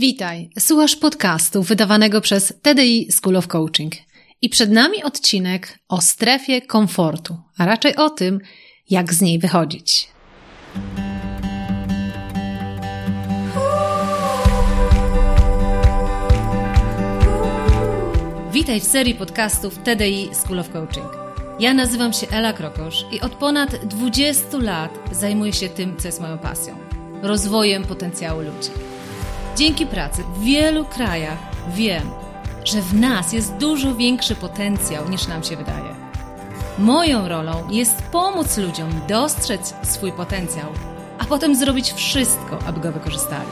Witaj, 0.00 0.50
słuchasz 0.58 0.96
podcastu 0.96 1.62
wydawanego 1.62 2.20
przez 2.20 2.54
TDI 2.62 3.12
School 3.12 3.36
of 3.36 3.46
Coaching. 3.46 3.92
I 4.42 4.48
przed 4.48 4.70
nami 4.70 5.02
odcinek 5.04 5.78
o 5.88 6.00
strefie 6.00 6.62
komfortu, 6.62 7.36
a 7.58 7.66
raczej 7.66 7.96
o 7.96 8.10
tym, 8.10 8.40
jak 8.90 9.14
z 9.14 9.20
niej 9.20 9.38
wychodzić. 9.38 10.08
Witaj 18.52 18.80
w 18.80 18.84
serii 18.84 19.14
podcastów 19.14 19.78
TDI 19.78 20.28
School 20.32 20.58
of 20.58 20.70
Coaching. 20.70 21.10
Ja 21.58 21.74
nazywam 21.74 22.12
się 22.12 22.26
Ela 22.28 22.52
Krokosz 22.52 23.04
i 23.12 23.20
od 23.20 23.32
ponad 23.34 23.76
20 23.84 24.58
lat 24.58 24.98
zajmuję 25.12 25.52
się 25.52 25.68
tym, 25.68 25.96
co 25.96 26.08
jest 26.08 26.20
moją 26.20 26.38
pasją 26.38 26.90
rozwojem 27.22 27.84
potencjału 27.84 28.40
ludzi. 28.40 28.89
Dzięki 29.56 29.86
pracy 29.86 30.24
w 30.34 30.40
wielu 30.40 30.84
krajach 30.84 31.38
wiem, 31.68 32.10
że 32.64 32.82
w 32.82 32.94
nas 32.94 33.32
jest 33.32 33.56
dużo 33.56 33.94
większy 33.94 34.34
potencjał 34.34 35.08
niż 35.08 35.26
nam 35.28 35.44
się 35.44 35.56
wydaje. 35.56 35.94
Moją 36.78 37.28
rolą 37.28 37.68
jest 37.70 38.02
pomóc 38.02 38.58
ludziom 38.58 38.90
dostrzec 39.08 39.74
swój 39.82 40.12
potencjał, 40.12 40.66
a 41.18 41.24
potem 41.24 41.56
zrobić 41.56 41.92
wszystko, 41.92 42.58
aby 42.66 42.80
go 42.80 42.92
wykorzystali. 42.92 43.48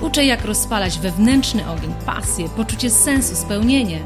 Uczę, 0.00 0.24
jak 0.24 0.44
rozpalać 0.44 0.98
wewnętrzny 0.98 1.70
ogień, 1.70 1.94
pasję, 2.06 2.48
poczucie 2.48 2.90
sensu, 2.90 3.36
spełnienie, 3.36 4.00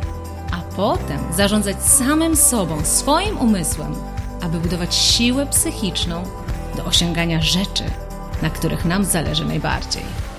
a 0.52 0.76
potem 0.76 1.18
zarządzać 1.36 1.82
samym 1.82 2.36
sobą, 2.36 2.84
swoim 2.84 3.38
umysłem, 3.38 3.94
aby 4.42 4.58
budować 4.60 4.94
siłę 4.94 5.46
psychiczną 5.46 6.22
do 6.76 6.84
osiągania 6.84 7.42
rzeczy, 7.42 7.84
na 8.42 8.50
których 8.50 8.84
nam 8.84 9.04
zależy 9.04 9.44
najbardziej. 9.44 10.31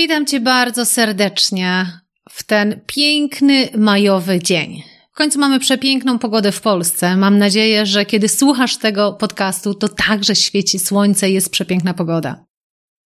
Witam 0.00 0.26
Cię 0.26 0.40
bardzo 0.40 0.86
serdecznie 0.86 1.86
w 2.30 2.42
ten 2.42 2.80
piękny 2.86 3.68
majowy 3.76 4.38
dzień. 4.42 4.82
W 5.12 5.16
końcu 5.16 5.38
mamy 5.38 5.58
przepiękną 5.58 6.18
pogodę 6.18 6.52
w 6.52 6.60
Polsce. 6.60 7.16
Mam 7.16 7.38
nadzieję, 7.38 7.86
że 7.86 8.06
kiedy 8.06 8.28
słuchasz 8.28 8.76
tego 8.76 9.12
podcastu, 9.12 9.74
to 9.74 9.88
także 9.88 10.36
świeci 10.36 10.78
słońce 10.78 11.30
i 11.30 11.34
jest 11.34 11.50
przepiękna 11.50 11.94
pogoda. 11.94 12.44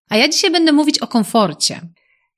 A 0.09 0.17
ja 0.17 0.29
dzisiaj 0.29 0.51
będę 0.51 0.71
mówić 0.71 0.99
o 0.99 1.07
komforcie. 1.07 1.81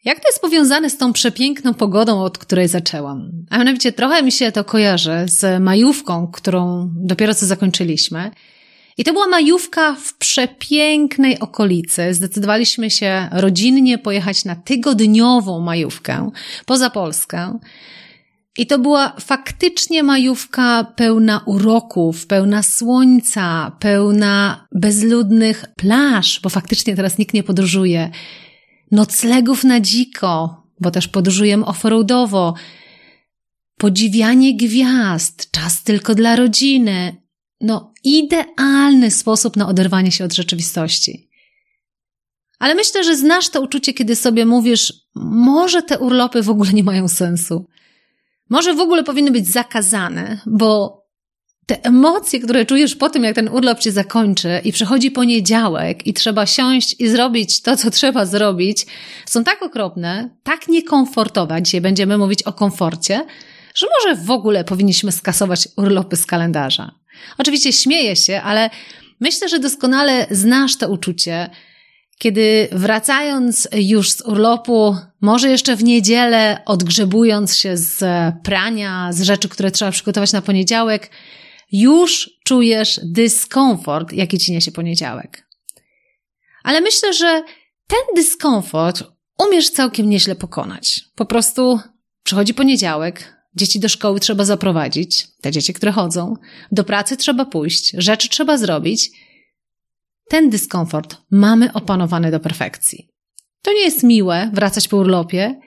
Jak 0.06 0.20
to 0.20 0.28
jest 0.28 0.42
powiązane 0.42 0.90
z 0.90 0.98
tą 0.98 1.14
przepiękną 1.14 1.74
pogodą, 1.74 2.22
od 2.22 2.38
której 2.38 2.68
zaczęłam? 2.68 3.32
A 3.50 3.58
mianowicie 3.58 3.92
trochę 3.92 4.24
mi 4.24 4.32
się 4.32 4.52
to 4.52 4.64
kojarzy 4.64 5.26
z 5.26 5.64
majówką, 5.64 6.28
którą 6.28 6.90
dopiero 6.96 7.36
co 7.36 7.46
zakończyliśmy. 7.46 8.32
I 8.98 9.04
to 9.04 9.14
była 9.14 9.28
majówka 9.28 9.96
w 9.96 10.18
przepięknej 10.18 11.40
okolicy. 11.40 12.14
Zdecydowaliśmy 12.14 12.90
się 12.90 13.28
rodzinnie 13.32 13.98
pojechać 13.98 14.46
na 14.46 14.56
tygodniową 14.56 15.60
majówkę 15.60 16.32
poza 16.66 16.90
Polskę. 16.90 17.60
I 18.58 18.68
to 18.68 18.80
była 18.80 19.16
faktycznie 19.20 20.04
majówka 20.04 20.94
pełna 20.96 21.42
uroków, 21.46 22.28
pełna 22.28 22.64
słońca, 22.64 23.72
pełna 23.80 24.68
bezludnych 24.72 25.66
plaż, 25.76 26.40
bo 26.44 26.50
faktycznie 26.50 26.96
teraz 26.96 27.18
nikt 27.18 27.34
nie 27.34 27.44
podróżuje, 27.44 28.12
noclegów 28.92 29.64
na 29.64 29.80
dziko, 29.80 30.64
bo 30.80 30.92
też 30.92 31.08
podróżujemy 31.08 31.66
offroadowo, 31.66 32.54
podziwianie 33.78 34.58
gwiazd, 34.58 35.52
czas 35.52 35.84
tylko 35.84 36.16
dla 36.16 36.36
rodziny, 36.36 37.21
no, 37.62 37.94
idealny 38.04 39.12
sposób 39.12 39.56
na 39.56 39.68
oderwanie 39.68 40.12
się 40.12 40.26
od 40.26 40.34
rzeczywistości. 40.34 41.30
Ale 42.60 42.76
myślę, 42.76 43.04
że 43.04 43.18
znasz 43.18 43.50
to 43.50 43.62
uczucie, 43.62 43.94
kiedy 43.94 44.16
sobie 44.16 44.46
mówisz, 44.46 44.94
może 45.16 45.84
te 45.84 46.00
urlopy 46.00 46.44
w 46.44 46.50
ogóle 46.50 46.74
nie 46.74 46.84
mają 46.84 47.08
sensu. 47.08 47.68
Może 48.50 48.74
w 48.74 48.80
ogóle 48.80 49.04
powinny 49.04 49.32
być 49.32 49.48
zakazane, 49.48 50.42
bo 50.46 51.02
te 51.66 51.84
emocje, 51.84 52.40
które 52.40 52.66
czujesz 52.66 52.96
po 52.96 53.10
tym, 53.10 53.24
jak 53.24 53.36
ten 53.36 53.50
urlop 53.50 53.82
się 53.82 53.92
zakończy 53.92 54.62
i 54.64 54.72
przychodzi 54.72 55.12
poniedziałek 55.12 56.08
i 56.08 56.14
trzeba 56.14 56.46
siąść 56.46 56.96
i 57.00 57.10
zrobić 57.10 57.62
to, 57.62 57.78
co 57.78 57.92
trzeba 57.92 58.26
zrobić, 58.26 58.86
są 59.26 59.44
tak 59.44 59.64
okropne, 59.64 60.38
tak 60.44 60.68
niekomfortowe. 60.68 61.62
Dzisiaj 61.62 61.82
będziemy 61.82 62.18
mówić 62.18 62.44
o 62.44 62.54
komforcie, 62.54 63.26
że 63.76 63.88
może 64.00 64.22
w 64.22 64.32
ogóle 64.32 64.64
powinniśmy 64.64 65.12
skasować 65.12 65.68
urlopy 65.78 66.16
z 66.16 66.26
kalendarza. 66.26 67.01
Oczywiście 67.38 67.74
śmieję 67.74 68.16
się, 68.16 68.42
ale 68.42 68.70
myślę, 69.20 69.50
że 69.50 69.60
doskonale 69.60 70.28
znasz 70.32 70.78
to 70.78 70.90
uczucie, 70.90 71.50
kiedy 72.18 72.68
wracając 72.72 73.68
już 73.74 74.12
z 74.12 74.22
urlopu, 74.22 74.96
może 75.22 75.50
jeszcze 75.50 75.76
w 75.76 75.84
niedzielę, 75.84 76.62
odgrzebując 76.66 77.58
się 77.58 77.78
z 77.78 78.04
prania, 78.44 79.10
z 79.14 79.22
rzeczy, 79.22 79.50
które 79.50 79.72
trzeba 79.72 79.92
przygotować 79.92 80.34
na 80.34 80.42
poniedziałek, 80.42 81.10
już 81.72 82.30
czujesz 82.46 83.00
dyskomfort, 83.04 84.14
jaki 84.14 84.38
ci 84.38 84.52
niesie 84.52 84.72
poniedziałek. 84.72 85.48
Ale 86.64 86.82
myślę, 86.82 87.14
że 87.14 87.44
ten 87.88 88.16
dyskomfort 88.16 89.04
umiesz 89.40 89.70
całkiem 89.70 90.10
nieźle 90.10 90.36
pokonać. 90.36 91.02
Po 91.16 91.26
prostu 91.26 91.80
przychodzi 92.24 92.54
poniedziałek, 92.54 93.41
Dzieci 93.56 93.80
do 93.80 93.90
szkoły 93.90 94.20
trzeba 94.20 94.46
zaprowadzić, 94.46 95.28
te 95.42 95.52
dzieci, 95.52 95.74
które 95.74 95.92
chodzą, 95.92 96.36
do 96.72 96.84
pracy 96.84 97.18
trzeba 97.18 97.46
pójść, 97.46 97.92
rzeczy 97.98 98.30
trzeba 98.30 98.58
zrobić. 98.58 99.12
Ten 100.30 100.50
dyskomfort 100.50 101.18
mamy 101.32 101.74
opanowany 101.74 102.32
do 102.32 102.40
perfekcji. 102.40 103.08
To 103.62 103.74
nie 103.74 103.82
jest 103.82 104.04
miłe 104.04 104.50
wracać 104.54 104.88
po 104.88 104.98
urlopie 104.98 105.60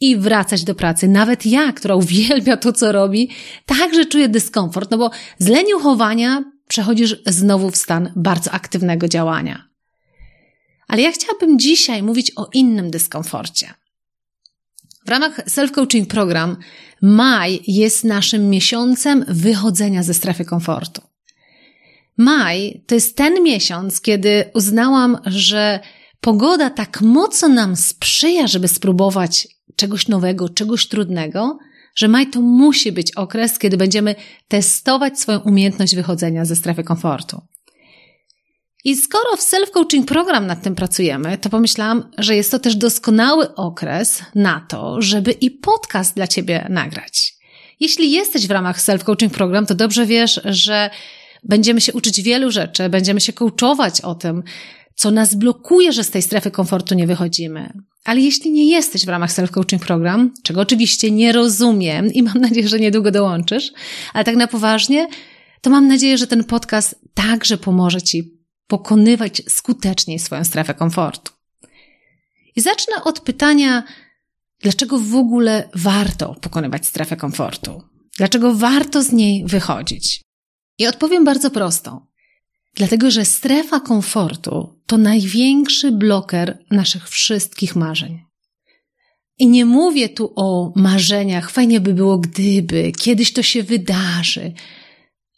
i 0.00 0.16
wracać 0.16 0.64
do 0.64 0.74
pracy. 0.74 1.08
Nawet 1.08 1.46
ja, 1.46 1.72
która 1.72 1.94
uwielbia 1.94 2.56
to, 2.56 2.72
co 2.72 2.92
robi, 2.92 3.30
także 3.66 4.06
czuję 4.06 4.28
dyskomfort, 4.28 4.90
no 4.90 4.98
bo 4.98 5.10
z 5.38 5.48
leniuchowania 5.48 6.44
przechodzisz 6.68 7.16
znowu 7.26 7.70
w 7.70 7.76
stan 7.76 8.12
bardzo 8.16 8.50
aktywnego 8.50 9.08
działania. 9.08 9.68
Ale 10.88 11.02
ja 11.02 11.12
chciałabym 11.12 11.58
dzisiaj 11.58 12.02
mówić 12.02 12.32
o 12.36 12.48
innym 12.52 12.90
dyskomforcie. 12.90 13.74
W 15.06 15.08
ramach 15.08 15.40
Self-Coaching 15.46 16.06
Program 16.06 16.56
maj 17.02 17.60
jest 17.66 18.04
naszym 18.04 18.50
miesiącem 18.50 19.24
wychodzenia 19.28 20.02
ze 20.02 20.14
strefy 20.14 20.44
komfortu. 20.44 21.02
Maj 22.18 22.84
to 22.86 22.94
jest 22.94 23.16
ten 23.16 23.42
miesiąc, 23.42 24.00
kiedy 24.00 24.44
uznałam, 24.54 25.18
że 25.26 25.80
pogoda 26.20 26.70
tak 26.70 27.00
mocno 27.00 27.48
nam 27.48 27.76
sprzyja, 27.76 28.46
żeby 28.46 28.68
spróbować 28.68 29.48
czegoś 29.76 30.08
nowego, 30.08 30.48
czegoś 30.48 30.88
trudnego, 30.88 31.58
że 31.96 32.08
maj 32.08 32.26
to 32.26 32.40
musi 32.40 32.92
być 32.92 33.12
okres, 33.12 33.58
kiedy 33.58 33.76
będziemy 33.76 34.14
testować 34.48 35.20
swoją 35.20 35.38
umiejętność 35.38 35.94
wychodzenia 35.94 36.44
ze 36.44 36.56
strefy 36.56 36.84
komfortu. 36.84 37.42
I 38.86 38.96
skoro 38.96 39.36
w 39.36 39.40
self-coaching 39.40 40.04
program 40.04 40.46
nad 40.46 40.62
tym 40.62 40.74
pracujemy, 40.74 41.38
to 41.38 41.50
pomyślałam, 41.50 42.10
że 42.18 42.36
jest 42.36 42.50
to 42.50 42.58
też 42.58 42.76
doskonały 42.76 43.54
okres 43.54 44.22
na 44.34 44.66
to, 44.68 45.02
żeby 45.02 45.32
i 45.32 45.50
podcast 45.50 46.14
dla 46.14 46.26
Ciebie 46.26 46.66
nagrać. 46.70 47.34
Jeśli 47.80 48.10
jesteś 48.10 48.46
w 48.46 48.50
ramach 48.50 48.80
self-coaching 48.80 49.28
program, 49.28 49.66
to 49.66 49.74
dobrze 49.74 50.06
wiesz, 50.06 50.40
że 50.44 50.90
będziemy 51.44 51.80
się 51.80 51.92
uczyć 51.92 52.22
wielu 52.22 52.50
rzeczy, 52.50 52.88
będziemy 52.88 53.20
się 53.20 53.32
coachować 53.32 54.00
o 54.00 54.14
tym, 54.14 54.42
co 54.94 55.10
nas 55.10 55.34
blokuje, 55.34 55.92
że 55.92 56.04
z 56.04 56.10
tej 56.10 56.22
strefy 56.22 56.50
komfortu 56.50 56.94
nie 56.94 57.06
wychodzimy. 57.06 57.72
Ale 58.04 58.20
jeśli 58.20 58.50
nie 58.50 58.70
jesteś 58.70 59.06
w 59.06 59.08
ramach 59.08 59.30
self-coaching 59.30 59.78
program, 59.78 60.34
czego 60.42 60.60
oczywiście 60.60 61.10
nie 61.10 61.32
rozumiem 61.32 62.12
i 62.12 62.22
mam 62.22 62.40
nadzieję, 62.40 62.68
że 62.68 62.78
niedługo 62.78 63.10
dołączysz, 63.10 63.72
ale 64.12 64.24
tak 64.24 64.36
na 64.36 64.46
poważnie, 64.46 65.08
to 65.60 65.70
mam 65.70 65.88
nadzieję, 65.88 66.18
że 66.18 66.26
ten 66.26 66.44
podcast 66.44 67.00
także 67.14 67.58
pomoże 67.58 68.02
Ci 68.02 68.35
pokonywać 68.66 69.42
skuteczniej 69.48 70.18
swoją 70.18 70.44
strefę 70.44 70.74
komfortu. 70.74 71.32
I 72.56 72.60
zacznę 72.60 73.04
od 73.04 73.20
pytania, 73.20 73.82
dlaczego 74.62 74.98
w 74.98 75.14
ogóle 75.14 75.68
warto 75.74 76.34
pokonywać 76.34 76.86
strefę 76.86 77.16
komfortu? 77.16 77.82
Dlaczego 78.16 78.54
warto 78.54 79.02
z 79.02 79.12
niej 79.12 79.44
wychodzić? 79.46 80.22
I 80.78 80.86
odpowiem 80.86 81.24
bardzo 81.24 81.50
prosto. 81.50 82.06
Dlatego, 82.74 83.10
że 83.10 83.24
strefa 83.24 83.80
komfortu 83.80 84.80
to 84.86 84.98
największy 84.98 85.92
bloker 85.92 86.64
naszych 86.70 87.08
wszystkich 87.08 87.76
marzeń. 87.76 88.26
I 89.38 89.48
nie 89.48 89.64
mówię 89.64 90.08
tu 90.08 90.32
o 90.36 90.72
marzeniach, 90.76 91.50
fajnie 91.50 91.80
by 91.80 91.94
było 91.94 92.18
gdyby, 92.18 92.92
kiedyś 92.92 93.32
to 93.32 93.42
się 93.42 93.62
wydarzy, 93.62 94.52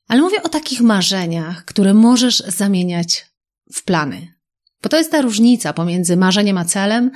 ale 0.08 0.20
mówię 0.20 0.42
o 0.42 0.48
takich 0.48 0.80
marzeniach, 0.80 1.64
które 1.64 1.94
możesz 1.94 2.38
zamieniać 2.38 3.26
w 3.72 3.84
plany. 3.84 4.34
Bo 4.82 4.88
to 4.88 4.96
jest 4.96 5.12
ta 5.12 5.22
różnica 5.22 5.72
pomiędzy 5.72 6.16
marzeniem 6.16 6.58
a 6.58 6.64
celem, 6.64 7.10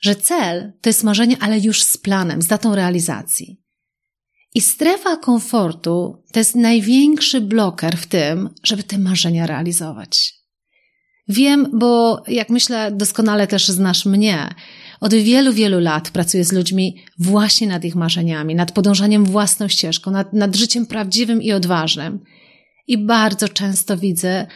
że 0.00 0.16
cel 0.16 0.72
to 0.80 0.88
jest 0.88 1.04
marzenie, 1.04 1.36
ale 1.40 1.58
już 1.58 1.82
z 1.82 1.96
planem, 1.96 2.42
z 2.42 2.46
datą 2.46 2.74
realizacji. 2.74 3.60
I 4.54 4.60
strefa 4.60 5.16
komfortu 5.16 6.22
to 6.32 6.40
jest 6.40 6.54
największy 6.54 7.40
bloker 7.40 7.96
w 7.96 8.06
tym, 8.06 8.50
żeby 8.62 8.82
te 8.82 8.98
marzenia 8.98 9.46
realizować. 9.46 10.34
Wiem, 11.28 11.68
bo 11.72 12.22
jak 12.28 12.50
myślę, 12.50 12.92
doskonale 12.92 13.46
też 13.46 13.68
znasz 13.68 14.06
mnie. 14.06 14.54
Od 15.00 15.14
wielu, 15.14 15.52
wielu 15.52 15.80
lat 15.80 16.10
pracuję 16.10 16.44
z 16.44 16.52
ludźmi 16.52 17.02
właśnie 17.18 17.66
nad 17.66 17.84
ich 17.84 17.94
marzeniami, 17.94 18.54
nad 18.54 18.72
podążaniem 18.72 19.24
własną 19.24 19.68
ścieżką, 19.68 20.10
nad, 20.10 20.32
nad 20.32 20.56
życiem 20.56 20.86
prawdziwym 20.86 21.42
i 21.42 21.52
odważnym. 21.52 22.20
I 22.86 22.98
bardzo 22.98 23.48
często 23.48 23.96
widzę, 23.96 24.46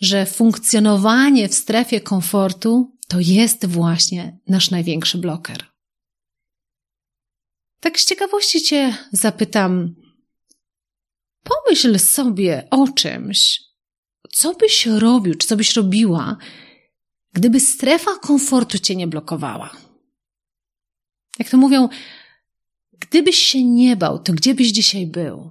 że 0.00 0.26
funkcjonowanie 0.26 1.48
w 1.48 1.54
strefie 1.54 2.00
komfortu 2.00 2.96
to 3.08 3.20
jest 3.20 3.66
właśnie 3.66 4.38
nasz 4.48 4.70
największy 4.70 5.18
bloker. 5.18 5.64
Tak 7.80 8.00
z 8.00 8.04
ciekawości 8.04 8.62
Cię 8.62 8.96
zapytam, 9.12 9.94
pomyśl 11.42 11.98
sobie 11.98 12.68
o 12.70 12.88
czymś, 12.88 13.60
co 14.32 14.54
byś 14.54 14.86
robił, 14.86 15.34
czy 15.34 15.46
co 15.46 15.56
byś 15.56 15.76
robiła, 15.76 16.36
gdyby 17.32 17.60
strefa 17.60 18.18
komfortu 18.18 18.78
Cię 18.78 18.96
nie 18.96 19.06
blokowała. 19.06 19.70
Jak 21.38 21.50
to 21.50 21.56
mówią, 21.56 21.88
gdybyś 22.92 23.38
się 23.38 23.64
nie 23.64 23.96
bał, 23.96 24.18
to 24.18 24.32
gdzie 24.32 24.54
byś 24.54 24.68
dzisiaj 24.68 25.06
był? 25.06 25.50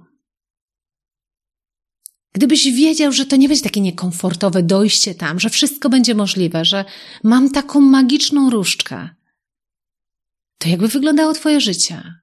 Gdybyś 2.34 2.64
wiedział, 2.64 3.12
że 3.12 3.26
to 3.26 3.36
nie 3.36 3.48
będzie 3.48 3.62
takie 3.62 3.80
niekomfortowe 3.80 4.62
dojście 4.62 5.14
tam, 5.14 5.40
że 5.40 5.50
wszystko 5.50 5.88
będzie 5.88 6.14
możliwe, 6.14 6.64
że 6.64 6.84
mam 7.22 7.50
taką 7.50 7.80
magiczną 7.80 8.50
różdżkę, 8.50 9.08
to 10.58 10.68
jakby 10.68 10.88
wyglądało 10.88 11.32
Twoje 11.32 11.60
życie? 11.60 12.14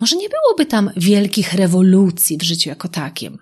Może 0.00 0.16
nie 0.16 0.28
byłoby 0.28 0.66
tam 0.66 0.90
wielkich 0.96 1.52
rewolucji 1.54 2.38
w 2.38 2.42
życiu 2.42 2.68
jako 2.68 2.88
takim. 2.88 3.38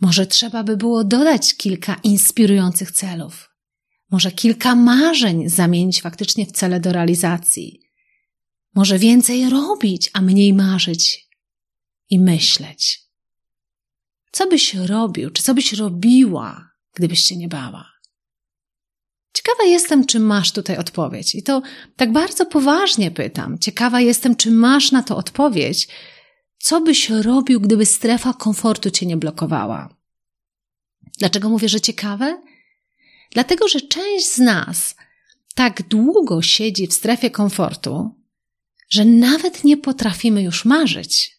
Może 0.00 0.26
trzeba 0.26 0.64
by 0.64 0.76
było 0.76 1.04
dodać 1.04 1.56
kilka 1.56 2.00
inspirujących 2.04 2.90
celów. 2.90 3.50
Może 4.10 4.32
kilka 4.32 4.74
marzeń 4.74 5.48
zamienić 5.48 6.02
faktycznie 6.02 6.46
w 6.46 6.52
cele 6.52 6.80
do 6.80 6.92
realizacji. 6.92 7.80
Może 8.74 8.98
więcej 8.98 9.50
robić, 9.50 10.10
a 10.12 10.22
mniej 10.22 10.54
marzyć 10.54 11.28
i 12.10 12.18
myśleć. 12.18 13.05
Co 14.36 14.46
byś 14.46 14.74
robił, 14.74 15.30
czy 15.30 15.42
co 15.42 15.54
byś 15.54 15.72
robiła, 15.72 16.70
gdybyś 16.94 17.20
się 17.20 17.36
nie 17.36 17.48
bała? 17.48 17.92
Ciekawa 19.32 19.64
jestem, 19.64 20.06
czy 20.06 20.20
masz 20.20 20.52
tutaj 20.52 20.76
odpowiedź. 20.76 21.34
I 21.34 21.42
to 21.42 21.62
tak 21.96 22.12
bardzo 22.12 22.46
poważnie 22.46 23.10
pytam. 23.10 23.58
Ciekawa 23.58 24.00
jestem, 24.00 24.36
czy 24.36 24.50
masz 24.50 24.92
na 24.92 25.02
to 25.02 25.16
odpowiedź. 25.16 25.88
Co 26.58 26.80
byś 26.80 27.10
robił, 27.10 27.60
gdyby 27.60 27.86
strefa 27.86 28.32
komfortu 28.32 28.90
cię 28.90 29.06
nie 29.06 29.16
blokowała? 29.16 29.96
Dlaczego 31.18 31.48
mówię, 31.48 31.68
że 31.68 31.80
ciekawe? 31.80 32.42
Dlatego, 33.30 33.68
że 33.68 33.80
część 33.80 34.26
z 34.26 34.38
nas 34.38 34.96
tak 35.54 35.82
długo 35.88 36.42
siedzi 36.42 36.86
w 36.86 36.92
strefie 36.92 37.30
komfortu, 37.30 38.10
że 38.90 39.04
nawet 39.04 39.64
nie 39.64 39.76
potrafimy 39.76 40.42
już 40.42 40.64
marzyć. 40.64 41.35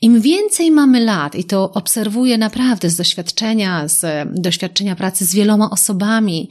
Im 0.00 0.20
więcej 0.20 0.70
mamy 0.70 1.00
lat, 1.00 1.34
i 1.34 1.44
to 1.44 1.72
obserwuję 1.72 2.38
naprawdę 2.38 2.90
z 2.90 2.96
doświadczenia, 2.96 3.88
z 3.88 4.28
doświadczenia 4.40 4.96
pracy 4.96 5.24
z 5.24 5.34
wieloma 5.34 5.70
osobami, 5.70 6.50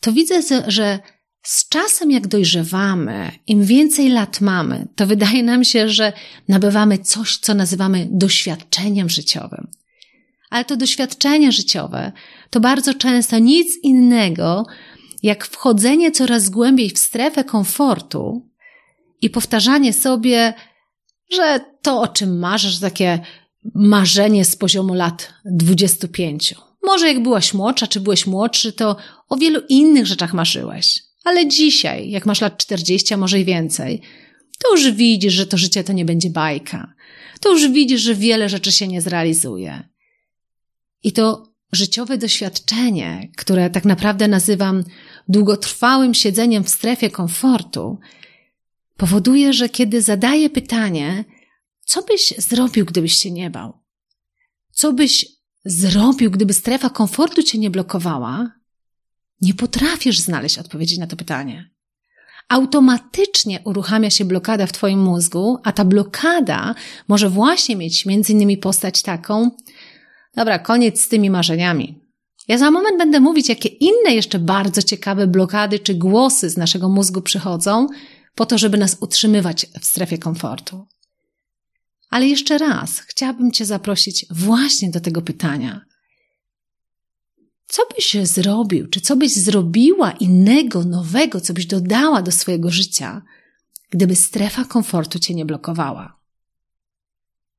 to 0.00 0.12
widzę, 0.12 0.40
że 0.66 0.98
z 1.42 1.68
czasem, 1.68 2.10
jak 2.10 2.26
dojrzewamy, 2.26 3.30
im 3.46 3.64
więcej 3.64 4.08
lat 4.08 4.40
mamy, 4.40 4.88
to 4.96 5.06
wydaje 5.06 5.42
nam 5.42 5.64
się, 5.64 5.88
że 5.88 6.12
nabywamy 6.48 6.98
coś, 6.98 7.36
co 7.36 7.54
nazywamy 7.54 8.08
doświadczeniem 8.10 9.08
życiowym. 9.08 9.68
Ale 10.50 10.64
to 10.64 10.76
doświadczenie 10.76 11.52
życiowe 11.52 12.12
to 12.50 12.60
bardzo 12.60 12.94
często 12.94 13.38
nic 13.38 13.78
innego, 13.82 14.66
jak 15.22 15.46
wchodzenie 15.46 16.10
coraz 16.10 16.50
głębiej 16.50 16.90
w 16.90 16.98
strefę 16.98 17.44
komfortu 17.44 18.48
i 19.22 19.30
powtarzanie 19.30 19.92
sobie, 19.92 20.54
że 21.36 21.60
to, 21.82 22.00
o 22.00 22.08
czym 22.08 22.38
marzysz, 22.38 22.78
takie 22.78 23.20
marzenie 23.74 24.44
z 24.44 24.56
poziomu 24.56 24.94
lat 24.94 25.32
25. 25.44 26.54
Może 26.82 27.08
jak 27.08 27.22
byłaś 27.22 27.54
młodsza, 27.54 27.86
czy 27.86 28.00
byłeś 28.00 28.26
młodszy, 28.26 28.72
to 28.72 28.96
o 29.28 29.36
wielu 29.36 29.60
innych 29.68 30.06
rzeczach 30.06 30.34
marzyłeś. 30.34 31.02
Ale 31.24 31.48
dzisiaj, 31.48 32.10
jak 32.10 32.26
masz 32.26 32.40
lat 32.40 32.56
40, 32.56 33.14
a 33.14 33.16
może 33.16 33.40
i 33.40 33.44
więcej, 33.44 34.02
to 34.58 34.72
już 34.72 34.90
widzisz, 34.90 35.34
że 35.34 35.46
to 35.46 35.58
życie 35.58 35.84
to 35.84 35.92
nie 35.92 36.04
będzie 36.04 36.30
bajka. 36.30 36.94
To 37.40 37.52
już 37.52 37.68
widzisz, 37.68 38.00
że 38.00 38.14
wiele 38.14 38.48
rzeczy 38.48 38.72
się 38.72 38.88
nie 38.88 39.02
zrealizuje. 39.02 39.88
I 41.02 41.12
to 41.12 41.52
życiowe 41.72 42.18
doświadczenie, 42.18 43.30
które 43.36 43.70
tak 43.70 43.84
naprawdę 43.84 44.28
nazywam 44.28 44.84
długotrwałym 45.28 46.14
siedzeniem 46.14 46.64
w 46.64 46.68
strefie 46.68 47.10
komfortu, 47.10 47.98
powoduje, 48.96 49.52
że 49.52 49.68
kiedy 49.68 50.02
zadaję 50.02 50.50
pytanie, 50.50 51.24
co 51.84 52.02
byś 52.02 52.34
zrobił, 52.38 52.86
gdybyś 52.86 53.14
się 53.14 53.30
nie 53.30 53.50
bał? 53.50 53.72
Co 54.72 54.92
byś 54.92 55.26
zrobił, 55.64 56.30
gdyby 56.30 56.54
strefa 56.54 56.90
komfortu 56.90 57.42
cię 57.42 57.58
nie 57.58 57.70
blokowała? 57.70 58.52
Nie 59.40 59.54
potrafisz 59.54 60.18
znaleźć 60.18 60.58
odpowiedzi 60.58 60.98
na 60.98 61.06
to 61.06 61.16
pytanie. 61.16 61.70
Automatycznie 62.48 63.60
uruchamia 63.64 64.10
się 64.10 64.24
blokada 64.24 64.66
w 64.66 64.72
Twoim 64.72 65.00
mózgu, 65.02 65.58
a 65.64 65.72
ta 65.72 65.84
blokada 65.84 66.74
może 67.08 67.30
właśnie 67.30 67.76
mieć 67.76 68.06
między 68.06 68.32
innymi 68.32 68.58
postać 68.58 69.02
taką, 69.02 69.50
dobra, 70.36 70.58
koniec 70.58 71.00
z 71.00 71.08
tymi 71.08 71.30
marzeniami. 71.30 72.02
Ja 72.48 72.58
za 72.58 72.70
moment 72.70 72.98
będę 72.98 73.20
mówić, 73.20 73.48
jakie 73.48 73.68
inne 73.68 74.14
jeszcze 74.14 74.38
bardzo 74.38 74.82
ciekawe 74.82 75.26
blokady 75.26 75.78
czy 75.78 75.94
głosy 75.94 76.50
z 76.50 76.56
naszego 76.56 76.88
mózgu 76.88 77.22
przychodzą, 77.22 77.88
po 78.34 78.46
to, 78.46 78.58
żeby 78.58 78.78
nas 78.78 78.96
utrzymywać 79.00 79.66
w 79.80 79.84
strefie 79.84 80.18
komfortu. 80.18 80.86
Ale 82.10 82.28
jeszcze 82.28 82.58
raz 82.58 82.98
chciałabym 82.98 83.52
Cię 83.52 83.64
zaprosić 83.64 84.26
właśnie 84.30 84.90
do 84.90 85.00
tego 85.00 85.22
pytania. 85.22 85.80
Co 87.66 87.82
byś 87.96 88.16
zrobił, 88.22 88.88
czy 88.88 89.00
co 89.00 89.16
byś 89.16 89.32
zrobiła 89.32 90.12
innego, 90.12 90.84
nowego, 90.84 91.40
co 91.40 91.54
byś 91.54 91.66
dodała 91.66 92.22
do 92.22 92.32
swojego 92.32 92.70
życia, 92.70 93.22
gdyby 93.90 94.16
strefa 94.16 94.64
komfortu 94.64 95.18
Cię 95.18 95.34
nie 95.34 95.44
blokowała? 95.44 96.20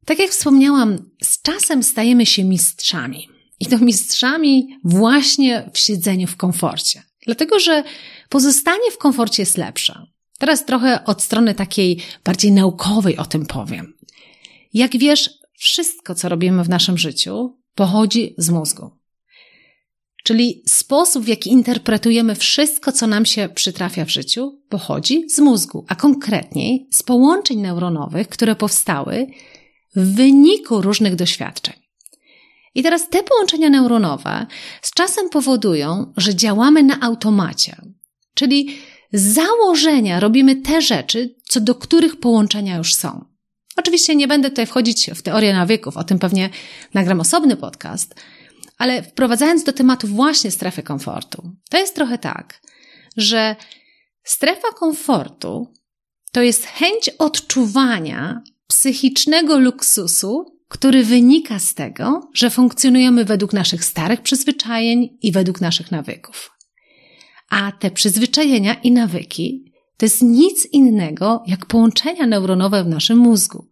Tak 0.05 0.19
jak 0.19 0.31
wspomniałam, 0.31 1.11
z 1.23 1.41
czasem 1.41 1.83
stajemy 1.83 2.25
się 2.25 2.43
mistrzami. 2.43 3.29
I 3.59 3.65
to 3.65 3.77
mistrzami 3.77 4.79
właśnie 4.83 5.69
w 5.73 5.79
siedzeniu 5.79 6.27
w 6.27 6.37
komforcie. 6.37 7.03
Dlatego, 7.25 7.59
że 7.59 7.83
pozostanie 8.29 8.91
w 8.91 8.97
komforcie 8.97 9.41
jest 9.41 9.57
lepsze. 9.57 10.12
Teraz 10.37 10.65
trochę 10.65 11.05
od 11.05 11.21
strony 11.21 11.55
takiej 11.55 11.99
bardziej 12.23 12.51
naukowej 12.51 13.17
o 13.17 13.25
tym 13.25 13.45
powiem. 13.45 13.93
Jak 14.73 14.97
wiesz, 14.97 15.29
wszystko, 15.57 16.15
co 16.15 16.29
robimy 16.29 16.63
w 16.63 16.69
naszym 16.69 16.97
życiu, 16.97 17.57
pochodzi 17.75 18.35
z 18.37 18.49
mózgu. 18.49 18.91
Czyli 20.23 20.63
sposób, 20.65 21.23
w 21.23 21.27
jaki 21.27 21.49
interpretujemy 21.49 22.35
wszystko, 22.35 22.91
co 22.91 23.07
nam 23.07 23.25
się 23.25 23.49
przytrafia 23.55 24.05
w 24.05 24.09
życiu, 24.09 24.61
pochodzi 24.69 25.29
z 25.29 25.39
mózgu, 25.39 25.85
a 25.87 25.95
konkretniej 25.95 26.87
z 26.91 27.03
połączeń 27.03 27.59
neuronowych, 27.59 28.27
które 28.27 28.55
powstały 28.55 29.27
w 29.95 30.15
wyniku 30.15 30.81
różnych 30.81 31.15
doświadczeń. 31.15 31.73
I 32.75 32.83
teraz 32.83 33.09
te 33.09 33.23
połączenia 33.23 33.69
neuronowe 33.69 34.45
z 34.81 34.91
czasem 34.91 35.29
powodują, 35.29 36.13
że 36.17 36.35
działamy 36.35 36.83
na 36.83 37.01
automacie, 37.01 37.81
czyli 38.33 38.77
z 39.13 39.33
założenia 39.33 40.19
robimy 40.19 40.55
te 40.55 40.81
rzeczy, 40.81 41.35
co 41.43 41.59
do 41.59 41.75
których 41.75 42.19
połączenia 42.19 42.77
już 42.77 42.95
są. 42.95 43.25
Oczywiście 43.77 44.15
nie 44.15 44.27
będę 44.27 44.49
tutaj 44.49 44.65
wchodzić 44.65 45.09
w 45.15 45.21
teorię 45.21 45.53
nawyków, 45.53 45.97
o 45.97 46.03
tym 46.03 46.19
pewnie 46.19 46.49
nagram 46.93 47.19
osobny 47.19 47.57
podcast, 47.57 48.15
ale 48.77 49.03
wprowadzając 49.03 49.63
do 49.63 49.73
tematu 49.73 50.07
właśnie 50.07 50.51
strefy 50.51 50.83
komfortu, 50.83 51.51
to 51.69 51.77
jest 51.77 51.95
trochę 51.95 52.17
tak, 52.17 52.61
że 53.17 53.55
strefa 54.23 54.71
komfortu 54.71 55.73
to 56.31 56.41
jest 56.41 56.65
chęć 56.65 57.09
odczuwania 57.09 58.41
psychicznego 58.67 59.59
luksusu, 59.59 60.59
który 60.67 61.03
wynika 61.03 61.59
z 61.59 61.73
tego, 61.73 62.29
że 62.33 62.49
funkcjonujemy 62.49 63.25
według 63.25 63.53
naszych 63.53 63.85
starych 63.85 64.21
przyzwyczajeń 64.21 65.17
i 65.21 65.31
według 65.31 65.61
naszych 65.61 65.91
nawyków. 65.91 66.51
A 67.53 67.71
te 67.71 67.91
przyzwyczajenia 67.91 68.73
i 68.73 68.91
nawyki 68.91 69.71
to 69.97 70.05
jest 70.05 70.21
nic 70.21 70.67
innego 70.71 71.43
jak 71.47 71.65
połączenia 71.65 72.27
neuronowe 72.27 72.83
w 72.83 72.87
naszym 72.87 73.17
mózgu. 73.17 73.67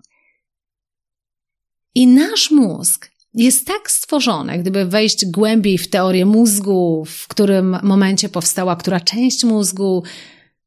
I 1.95 2.07
nasz 2.07 2.51
mózg 2.51 3.11
jest 3.33 3.67
tak 3.67 3.91
stworzony, 3.91 4.57
gdyby 4.57 4.85
wejść 4.85 5.25
głębiej 5.25 5.77
w 5.77 5.89
teorię 5.89 6.25
mózgu, 6.25 7.05
w 7.05 7.27
którym 7.27 7.77
momencie 7.83 8.29
powstała 8.29 8.75
która 8.75 8.99
część 8.99 9.43
mózgu, 9.43 10.03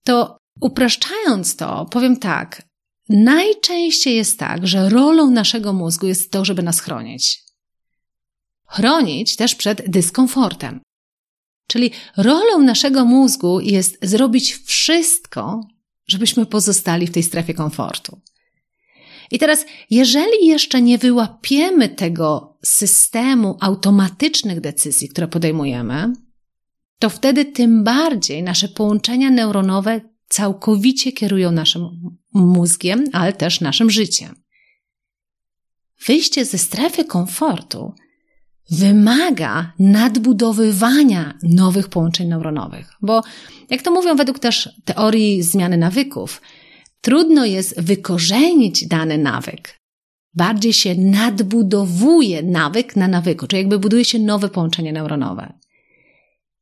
to 0.05 0.39
upraszczając 0.61 1.57
to, 1.57 1.87
powiem 1.91 2.17
tak, 2.17 2.63
najczęściej 3.09 4.17
jest 4.17 4.39
tak, 4.39 4.67
że 4.67 4.89
rolą 4.89 5.31
naszego 5.31 5.73
mózgu 5.73 6.07
jest 6.07 6.31
to, 6.31 6.45
żeby 6.45 6.63
nas 6.63 6.81
chronić. 6.81 7.45
chronić 8.67 9.37
też 9.37 9.55
przed 9.55 9.91
dyskomfortem. 9.91 10.81
Czyli 11.67 11.91
rolą 12.17 12.61
naszego 12.61 13.05
mózgu 13.05 13.61
jest 13.61 13.99
zrobić 14.03 14.55
wszystko, 14.55 15.61
żebyśmy 16.07 16.47
pozostali 16.47 17.07
w 17.07 17.11
tej 17.11 17.23
strefie 17.23 17.55
komfortu. 17.55 18.21
I 19.31 19.39
teraz, 19.39 19.67
jeżeli 19.91 20.47
jeszcze 20.47 20.83
nie 20.83 20.99
wyłapiemy 20.99 21.89
tego 21.89 22.59
systemu 22.65 23.57
automatycznych 23.61 24.61
decyzji, 24.61 25.09
które 25.09 25.29
podejmujemy, 25.29 26.13
to 26.99 27.11
wtedy 27.11 27.45
tym 27.45 27.85
bardziej 27.85 28.43
nasze 28.43 28.69
połączenia 28.69 29.31
neuronowe 29.31 30.01
całkowicie 30.29 31.13
kierują 31.13 31.53
naszym 31.53 31.89
mózgiem, 32.35 33.05
ale 33.13 33.33
też 33.33 33.61
naszym 33.61 33.91
życiem. 33.91 34.35
Wyjście 36.07 36.45
ze 36.45 36.59
strefy 36.59 37.05
komfortu 37.05 37.95
wymaga 38.71 39.73
nadbudowywania 39.79 41.39
nowych 41.43 41.89
połączeń 41.89 42.29
neuronowych, 42.29 42.93
bo 43.03 43.23
jak 43.71 43.83
to 43.83 43.91
mówią 43.91 44.17
według 44.17 44.39
też 44.39 44.71
teorii 44.85 45.43
zmiany 45.43 45.77
nawyków, 45.77 46.41
trudno 47.01 47.45
jest 47.45 47.81
wykorzenić 47.81 48.87
dany 48.87 49.19
nawyk. 49.19 49.81
Bardziej 50.35 50.73
się 50.73 50.95
nadbudowuje 50.95 52.43
nawyk 52.43 52.97
na 52.97 53.09
nawyku, 53.09 53.47
czyli 53.47 53.61
jakby 53.61 53.79
buduje 53.79 54.05
się 54.05 54.19
nowe 54.19 54.49
połączenie 54.49 54.93
neuronowe. 54.93 55.53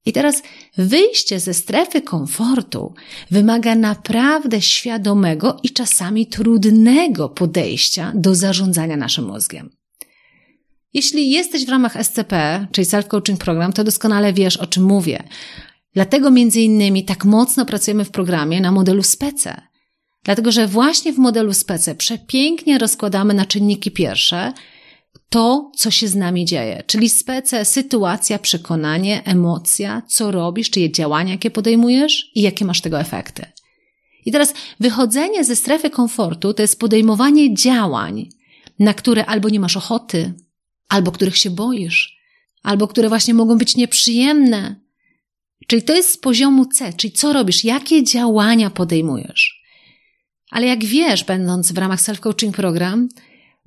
I 0.06 0.12
teraz 0.12 0.42
wyjście 0.78 1.40
ze 1.40 1.54
strefy 1.54 2.02
komfortu 2.02 2.94
wymaga 3.30 3.74
naprawdę 3.74 4.60
świadomego 4.60 5.56
i 5.62 5.70
czasami 5.70 6.26
trudnego 6.26 7.28
podejścia 7.28 8.12
do 8.14 8.34
zarządzania 8.34 8.96
naszym 8.96 9.24
mózgiem. 9.24 9.70
Jeśli 10.94 11.30
jesteś 11.30 11.66
w 11.66 11.68
ramach 11.68 11.96
SCP, 12.02 12.66
czyli 12.72 12.84
Self 12.84 13.08
Coaching 13.08 13.40
Program, 13.40 13.72
to 13.72 13.84
doskonale 13.84 14.32
wiesz, 14.32 14.56
o 14.56 14.66
czym 14.66 14.84
mówię. 14.84 15.22
Dlatego 15.94 16.30
między 16.30 16.60
innymi 16.60 17.04
tak 17.04 17.24
mocno 17.24 17.66
pracujemy 17.66 18.04
w 18.04 18.10
programie 18.10 18.60
na 18.60 18.72
modelu 18.72 19.02
SPECE. 19.02 19.62
Dlatego, 20.24 20.52
że 20.52 20.66
właśnie 20.66 21.12
w 21.12 21.18
modelu 21.18 21.52
SPECE 21.52 21.94
przepięknie 21.94 22.78
rozkładamy 22.78 23.34
na 23.34 23.46
czynniki 23.46 23.90
pierwsze 23.90 24.52
to, 25.28 25.70
co 25.76 25.90
się 25.90 26.08
z 26.08 26.14
nami 26.14 26.44
dzieje. 26.44 26.82
Czyli 26.86 27.08
spece, 27.08 27.64
sytuacja, 27.64 28.38
przekonanie, 28.38 29.24
emocja, 29.24 30.02
co 30.08 30.30
robisz, 30.30 30.70
czyje 30.70 30.92
działania, 30.92 31.32
jakie 31.32 31.50
podejmujesz 31.50 32.30
i 32.34 32.42
jakie 32.42 32.64
masz 32.64 32.80
tego 32.80 33.00
efekty. 33.00 33.46
I 34.26 34.32
teraz 34.32 34.54
wychodzenie 34.80 35.44
ze 35.44 35.56
strefy 35.56 35.90
komfortu 35.90 36.54
to 36.54 36.62
jest 36.62 36.80
podejmowanie 36.80 37.54
działań, 37.54 38.28
na 38.78 38.94
które 38.94 39.26
albo 39.26 39.48
nie 39.48 39.60
masz 39.60 39.76
ochoty, 39.76 40.34
albo 40.92 41.12
których 41.12 41.36
się 41.36 41.50
boisz, 41.50 42.16
albo 42.62 42.88
które 42.88 43.08
właśnie 43.08 43.34
mogą 43.34 43.58
być 43.58 43.76
nieprzyjemne. 43.76 44.80
Czyli 45.66 45.82
to 45.82 45.94
jest 45.94 46.10
z 46.10 46.16
poziomu 46.16 46.66
C, 46.66 46.92
czyli 46.92 47.12
co 47.12 47.32
robisz, 47.32 47.64
jakie 47.64 48.04
działania 48.04 48.70
podejmujesz. 48.70 49.62
Ale 50.50 50.66
jak 50.66 50.84
wiesz, 50.84 51.24
będąc 51.24 51.72
w 51.72 51.78
ramach 51.78 52.00
self-coaching 52.00 52.50
program, 52.50 53.08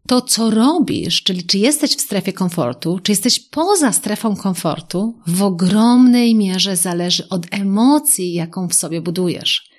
to, 0.08 0.22
co 0.22 0.50
robisz, 0.50 1.24
czyli 1.24 1.44
czy 1.44 1.58
jesteś 1.58 1.92
w 1.92 2.02
strefie 2.02 2.34
komfortu, 2.34 3.00
czy 3.04 3.12
jesteś 3.12 3.40
poza 3.40 3.92
strefą 3.92 4.36
komfortu, 4.36 5.20
w 5.28 5.44
ogromnej 5.44 6.36
mierze 6.36 6.76
zależy 6.76 7.30
od 7.30 7.46
emocji, 7.52 8.34
jaką 8.34 8.68
w 8.68 8.74
sobie 8.74 9.02
budujesz. 9.02 9.70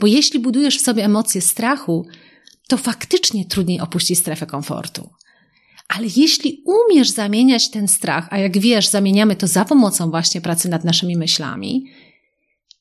Bo 0.00 0.06
jeśli 0.06 0.38
budujesz 0.40 0.78
w 0.78 0.84
sobie 0.84 1.04
emocję 1.04 1.40
strachu, 1.40 2.06
to 2.68 2.76
faktycznie 2.76 3.44
trudniej 3.44 3.80
opuścić 3.80 4.18
strefę 4.18 4.46
komfortu. 4.46 5.10
Ale 5.88 6.06
jeśli 6.16 6.62
umiesz 6.66 7.10
zamieniać 7.10 7.70
ten 7.70 7.88
strach, 7.88 8.28
a 8.30 8.38
jak 8.38 8.58
wiesz, 8.58 8.88
zamieniamy 8.88 9.36
to 9.36 9.46
za 9.46 9.64
pomocą 9.64 10.10
właśnie 10.10 10.40
pracy 10.40 10.68
nad 10.68 10.84
naszymi 10.84 11.16
myślami, 11.16 11.84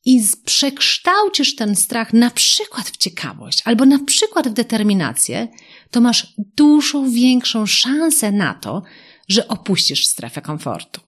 i 0.05 0.23
przekształcisz 0.45 1.55
ten 1.55 1.75
strach 1.75 2.13
na 2.13 2.31
przykład 2.31 2.89
w 2.89 2.97
ciekawość 2.97 3.61
albo 3.65 3.85
na 3.85 3.99
przykład 3.99 4.47
w 4.47 4.53
determinację, 4.53 5.47
to 5.91 6.01
masz 6.01 6.33
dużo 6.37 7.03
większą 7.03 7.65
szansę 7.65 8.31
na 8.31 8.53
to, 8.53 8.83
że 9.27 9.47
opuścisz 9.47 10.07
strefę 10.07 10.41
komfortu. 10.41 11.01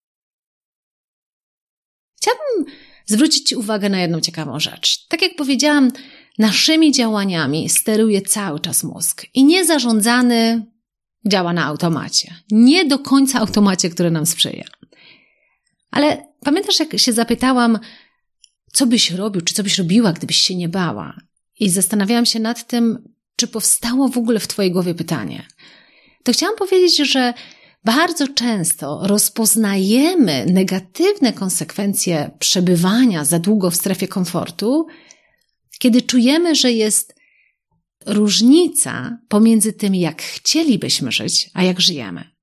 Chciałabym 2.18 2.76
zwrócić 3.06 3.50
Ci 3.50 3.56
uwagę 3.56 3.90
na 3.90 4.02
jedną 4.02 4.22
ciekawą 4.22 4.60
rzecz. 4.60 5.08
Tak 5.08 5.22
jak 5.22 5.36
powiedziałam, 5.36 5.92
naszymi 6.40 6.92
działaniami 6.92 7.70
steruje 7.70 8.22
cały 8.22 8.60
czas 8.60 8.84
mózg 8.84 9.26
i 9.34 9.44
niezarządzany 9.44 10.66
działa 11.28 11.54
na 11.54 11.66
automacie. 11.66 12.36
Nie 12.52 12.86
do 12.86 13.00
końca 13.00 13.40
automacie, 13.40 13.90
który 13.90 14.12
nam 14.12 14.26
sprzyja. 14.26 14.66
Ale 15.92 16.28
pamiętasz, 16.40 16.80
jak 16.80 17.00
się 17.00 17.14
zapytałam, 17.14 17.80
co 18.74 18.86
byś 18.86 19.12
robił, 19.12 19.42
czy 19.42 19.54
co 19.54 19.64
byś 19.64 19.78
robiła, 19.78 20.14
gdybyś 20.14 20.38
się 20.38 20.56
nie 20.56 20.70
bała? 20.70 21.18
I 21.60 21.70
zastanawiałam 21.70 22.26
się 22.26 22.40
nad 22.40 22.68
tym, 22.68 23.14
czy 23.36 23.48
powstało 23.48 24.08
w 24.10 24.18
ogóle 24.18 24.40
w 24.40 24.48
Twojej 24.48 24.72
głowie 24.72 24.96
pytanie. 24.96 25.48
To 26.24 26.32
chciałam 26.32 26.56
powiedzieć, 26.56 26.98
że 26.98 27.34
bardzo 27.86 28.28
często 28.28 29.00
rozpoznajemy 29.04 30.46
negatywne 30.46 31.34
konsekwencje 31.34 32.32
przebywania 32.40 33.26
za 33.26 33.40
długo 33.40 33.72
w 33.72 33.76
strefie 33.76 34.08
komfortu, 34.08 34.88
kiedy 35.80 36.02
czujemy, 36.02 36.56
że 36.56 36.72
jest 36.72 37.15
różnica 38.06 39.18
pomiędzy 39.28 39.74
tym, 39.74 39.96
jak 39.96 40.22
chcielibyśmy 40.22 41.12
żyć, 41.12 41.50
a 41.54 41.64
jak 41.64 41.82
żyjemy. 41.82 42.36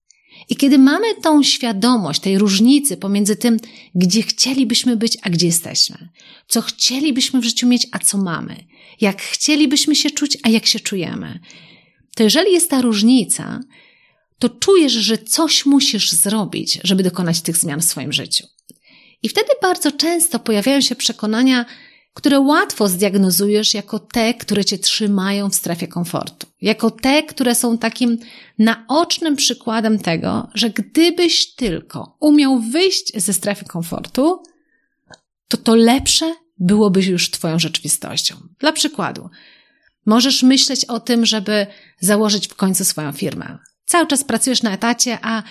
I 0.49 0.57
kiedy 0.57 0.79
mamy 0.79 1.15
tą 1.23 1.43
świadomość 1.43 2.21
tej 2.21 2.39
różnicy 2.39 2.97
pomiędzy 2.97 3.37
tym, 3.37 3.57
gdzie 3.95 4.23
chcielibyśmy 4.23 4.97
być, 4.97 5.19
a 5.23 5.31
gdzie 5.31 5.47
jesteśmy, 5.47 6.09
co 6.49 6.63
chcielibyśmy 6.63 7.41
w 7.41 7.45
życiu 7.45 7.67
mieć, 7.67 7.87
a 7.93 7.99
co 7.99 8.19
mamy, 8.19 8.65
jak 9.01 9.23
chcielibyśmy 9.23 9.97
się 9.97 10.11
czuć, 10.11 10.39
a 10.43 10.49
jak 10.49 10.67
się 10.67 10.81
czujemy, 10.81 11.41
to 12.15 12.23
jeżeli 12.23 12.53
jest 12.53 12.71
ta 12.71 12.83
różnica, 12.83 13.61
to 14.39 14.49
czujesz, 14.49 14.93
że 14.93 15.19
coś 15.19 15.67
musisz 15.67 16.13
zrobić, 16.13 16.79
żeby 16.85 17.03
dokonać 17.03 17.41
tych 17.41 17.57
zmian 17.57 17.81
w 17.81 17.85
swoim 17.85 18.13
życiu. 18.13 18.47
I 19.23 19.29
wtedy 19.29 19.49
bardzo 19.63 19.93
często 19.93 20.39
pojawiają 20.39 20.81
się 20.81 20.95
przekonania, 20.95 21.67
które 22.15 22.41
łatwo 22.41 22.89
zdiagnozujesz 22.89 23.75
jako 23.75 23.99
te, 23.99 24.35
które 24.35 24.65
cię 24.65 24.79
trzymają 24.79 25.51
w 25.51 25.55
strefie 25.55 25.89
komfortu. 25.89 26.47
Jako 26.61 26.91
te, 26.91 27.23
które 27.23 27.55
są 27.55 27.79
takim 27.79 28.19
naocznym 28.59 29.37
przykładem 29.37 29.99
tego, 29.99 30.49
że 30.55 30.71
gdybyś 30.71 31.55
tylko 31.55 32.17
umiał 32.21 32.61
wyjść 32.61 33.21
ze 33.21 33.33
strefy 33.33 33.65
komfortu, 33.65 34.43
to 35.49 35.57
to 35.57 35.75
lepsze 35.75 36.35
byłoby 36.59 37.03
już 37.03 37.31
Twoją 37.31 37.59
rzeczywistością. 37.59 38.37
Dla 38.59 38.73
przykładu, 38.73 39.31
możesz 40.07 40.43
myśleć 40.43 40.85
o 40.85 41.01
tym, 41.01 41.27
żeby 41.27 41.67
założyć 42.01 42.49
w 42.49 42.55
końcu 42.55 42.85
swoją 42.85 43.13
firmę. 43.13 43.59
Cały 43.87 44.07
czas 44.07 44.25
pracujesz 44.25 44.63
na 44.63 44.73
etacie, 44.73 45.19
a 45.23 45.43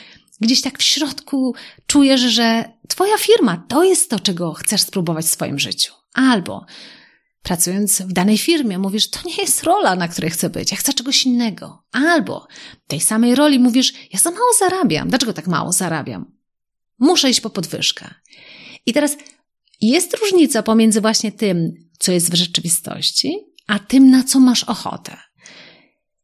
gdzieś 0.41 0.61
tak 0.61 0.79
w 0.79 0.83
środku 0.83 1.55
czujesz, 1.87 2.21
że 2.21 2.63
Twoja 2.87 3.17
firma 3.17 3.63
to 3.67 3.83
jest 3.83 4.09
to, 4.09 4.19
czego 4.19 4.53
chcesz 4.53 4.81
spróbować 4.81 5.25
w 5.25 5.29
swoim 5.29 5.59
życiu. 5.59 6.00
Albo 6.13 6.65
pracując 7.43 8.01
w 8.01 8.13
danej 8.13 8.37
firmie 8.37 8.79
mówisz, 8.79 9.09
to 9.09 9.19
nie 9.25 9.35
jest 9.35 9.63
rola, 9.63 9.95
na 9.95 10.07
której 10.07 10.31
chcę 10.31 10.49
być, 10.49 10.71
ja 10.71 10.77
chcę 10.77 10.93
czegoś 10.93 11.23
innego. 11.25 11.83
Albo 11.91 12.47
tej 12.87 13.01
samej 13.01 13.35
roli 13.35 13.59
mówisz, 13.59 13.93
ja 14.13 14.19
za 14.19 14.31
mało 14.31 14.53
zarabiam. 14.59 15.09
Dlaczego 15.09 15.33
tak 15.33 15.47
mało 15.47 15.71
zarabiam? 15.71 16.31
Muszę 16.99 17.29
iść 17.29 17.41
po 17.41 17.49
podwyżkę. 17.49 18.13
I 18.85 18.93
teraz 18.93 19.17
jest 19.81 20.17
różnica 20.17 20.63
pomiędzy 20.63 21.01
właśnie 21.01 21.31
tym, 21.31 21.73
co 21.99 22.11
jest 22.11 22.31
w 22.31 22.35
rzeczywistości, 22.35 23.37
a 23.67 23.79
tym, 23.79 24.09
na 24.09 24.23
co 24.23 24.39
masz 24.39 24.63
ochotę. 24.63 25.17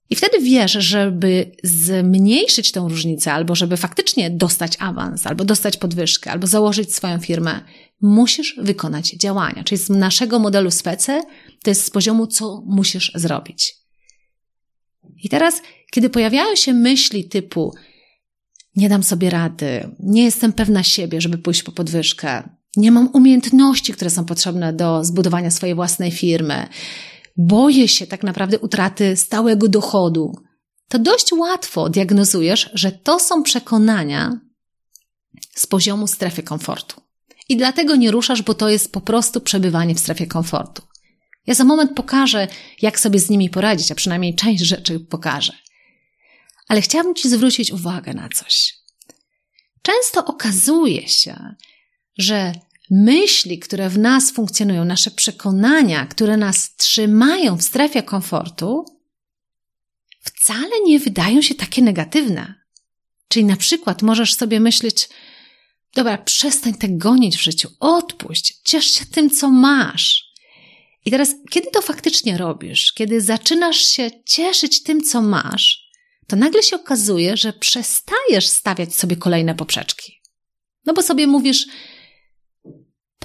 I 0.09 0.15
wtedy 0.15 0.39
wiesz, 0.39 0.71
żeby 0.71 1.51
zmniejszyć 1.63 2.71
tą 2.71 2.89
różnicę, 2.89 3.33
albo 3.33 3.55
żeby 3.55 3.77
faktycznie 3.77 4.29
dostać 4.29 4.77
awans, 4.79 5.27
albo 5.27 5.45
dostać 5.45 5.77
podwyżkę, 5.77 6.31
albo 6.31 6.47
założyć 6.47 6.95
swoją 6.95 7.19
firmę, 7.19 7.61
musisz 8.01 8.55
wykonać 8.61 9.09
działania. 9.09 9.63
Czyli 9.63 9.81
z 9.81 9.89
naszego 9.89 10.39
modelu 10.39 10.71
spece 10.71 11.23
to 11.63 11.69
jest 11.71 11.85
z 11.85 11.89
poziomu, 11.89 12.27
co 12.27 12.63
musisz 12.65 13.11
zrobić. 13.15 13.75
I 15.23 15.29
teraz, 15.29 15.61
kiedy 15.91 16.09
pojawiają 16.09 16.55
się 16.55 16.73
myśli 16.73 17.23
typu 17.23 17.73
nie 18.75 18.89
dam 18.89 19.03
sobie 19.03 19.29
rady, 19.29 19.89
nie 19.99 20.23
jestem 20.23 20.53
pewna 20.53 20.83
siebie, 20.83 21.21
żeby 21.21 21.37
pójść 21.37 21.63
po 21.63 21.71
podwyżkę, 21.71 22.49
nie 22.75 22.91
mam 22.91 23.09
umiejętności, 23.13 23.93
które 23.93 24.09
są 24.09 24.25
potrzebne 24.25 24.73
do 24.73 25.03
zbudowania 25.03 25.51
swojej 25.51 25.75
własnej 25.75 26.11
firmy, 26.11 26.67
boję 27.37 27.87
się 27.87 28.07
tak 28.07 28.23
naprawdę 28.23 28.59
utraty 28.59 29.17
stałego 29.17 29.67
dochodu, 29.67 30.31
to 30.89 30.99
dość 30.99 31.33
łatwo 31.33 31.89
diagnozujesz, 31.89 32.69
że 32.73 32.91
to 32.91 33.19
są 33.19 33.43
przekonania 33.43 34.39
z 35.55 35.67
poziomu 35.67 36.07
strefy 36.07 36.43
komfortu. 36.43 37.01
I 37.49 37.57
dlatego 37.57 37.95
nie 37.95 38.11
ruszasz, 38.11 38.41
bo 38.41 38.53
to 38.53 38.69
jest 38.69 38.91
po 38.91 39.01
prostu 39.01 39.41
przebywanie 39.41 39.95
w 39.95 39.99
strefie 39.99 40.27
komfortu. 40.27 40.81
Ja 41.47 41.53
za 41.53 41.63
moment 41.63 41.91
pokażę, 41.95 42.47
jak 42.81 42.99
sobie 42.99 43.19
z 43.19 43.29
nimi 43.29 43.49
poradzić, 43.49 43.91
a 43.91 43.95
przynajmniej 43.95 44.35
część 44.35 44.63
rzeczy 44.63 44.99
pokażę. 44.99 45.53
Ale 46.67 46.81
chciałabym 46.81 47.15
Ci 47.15 47.29
zwrócić 47.29 47.71
uwagę 47.71 48.13
na 48.13 48.29
coś. 48.29 48.75
często 49.81 50.25
okazuje 50.25 51.07
się, 51.07 51.55
że 52.17 52.53
myśli, 52.91 53.59
które 53.59 53.89
w 53.89 53.97
nas 53.97 54.31
funkcjonują, 54.31 54.85
nasze 54.85 55.11
przekonania, 55.11 56.05
które 56.05 56.37
nas 56.37 56.75
trzymają 56.75 57.57
w 57.57 57.63
strefie 57.63 58.03
komfortu, 58.03 58.85
wcale 60.21 60.81
nie 60.85 60.99
wydają 60.99 61.41
się 61.41 61.55
takie 61.55 61.81
negatywne. 61.81 62.53
Czyli 63.27 63.45
na 63.45 63.57
przykład 63.57 64.01
możesz 64.01 64.33
sobie 64.33 64.59
myśleć, 64.59 65.09
dobra, 65.95 66.17
przestań 66.17 66.73
tak 66.73 66.97
gonić 66.97 67.37
w 67.37 67.43
życiu, 67.43 67.69
odpuść, 67.79 68.61
ciesz 68.63 68.93
się 68.93 69.05
tym, 69.05 69.29
co 69.29 69.49
masz. 69.49 70.27
I 71.05 71.11
teraz, 71.11 71.35
kiedy 71.49 71.71
to 71.71 71.81
faktycznie 71.81 72.37
robisz, 72.37 72.93
kiedy 72.93 73.21
zaczynasz 73.21 73.77
się 73.77 74.09
cieszyć 74.25 74.83
tym, 74.83 75.03
co 75.03 75.21
masz, 75.21 75.87
to 76.27 76.35
nagle 76.35 76.63
się 76.63 76.75
okazuje, 76.75 77.37
że 77.37 77.53
przestajesz 77.53 78.47
stawiać 78.47 78.95
sobie 78.95 79.15
kolejne 79.15 79.55
poprzeczki. 79.55 80.21
No 80.85 80.93
bo 80.93 81.01
sobie 81.03 81.27
mówisz, 81.27 81.67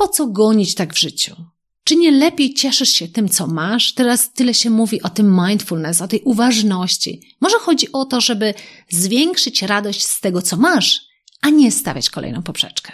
po 0.02 0.08
co 0.08 0.26
gonić 0.26 0.74
tak 0.74 0.94
w 0.94 0.98
życiu? 0.98 1.36
Czy 1.84 1.96
nie 1.96 2.10
lepiej 2.12 2.54
cieszysz 2.54 2.88
się 2.88 3.08
tym, 3.08 3.28
co 3.28 3.46
masz? 3.46 3.94
Teraz 3.94 4.32
tyle 4.32 4.54
się 4.54 4.70
mówi 4.70 5.02
o 5.02 5.08
tym 5.08 5.40
mindfulness, 5.46 6.00
o 6.00 6.08
tej 6.08 6.22
uważności. 6.22 7.36
Może 7.40 7.58
chodzi 7.58 7.92
o 7.92 8.04
to, 8.04 8.20
żeby 8.20 8.54
zwiększyć 8.88 9.62
radość 9.62 10.04
z 10.04 10.20
tego, 10.20 10.42
co 10.42 10.56
masz, 10.56 11.00
a 11.40 11.50
nie 11.50 11.72
stawiać 11.72 12.10
kolejną 12.10 12.42
poprzeczkę. 12.42 12.92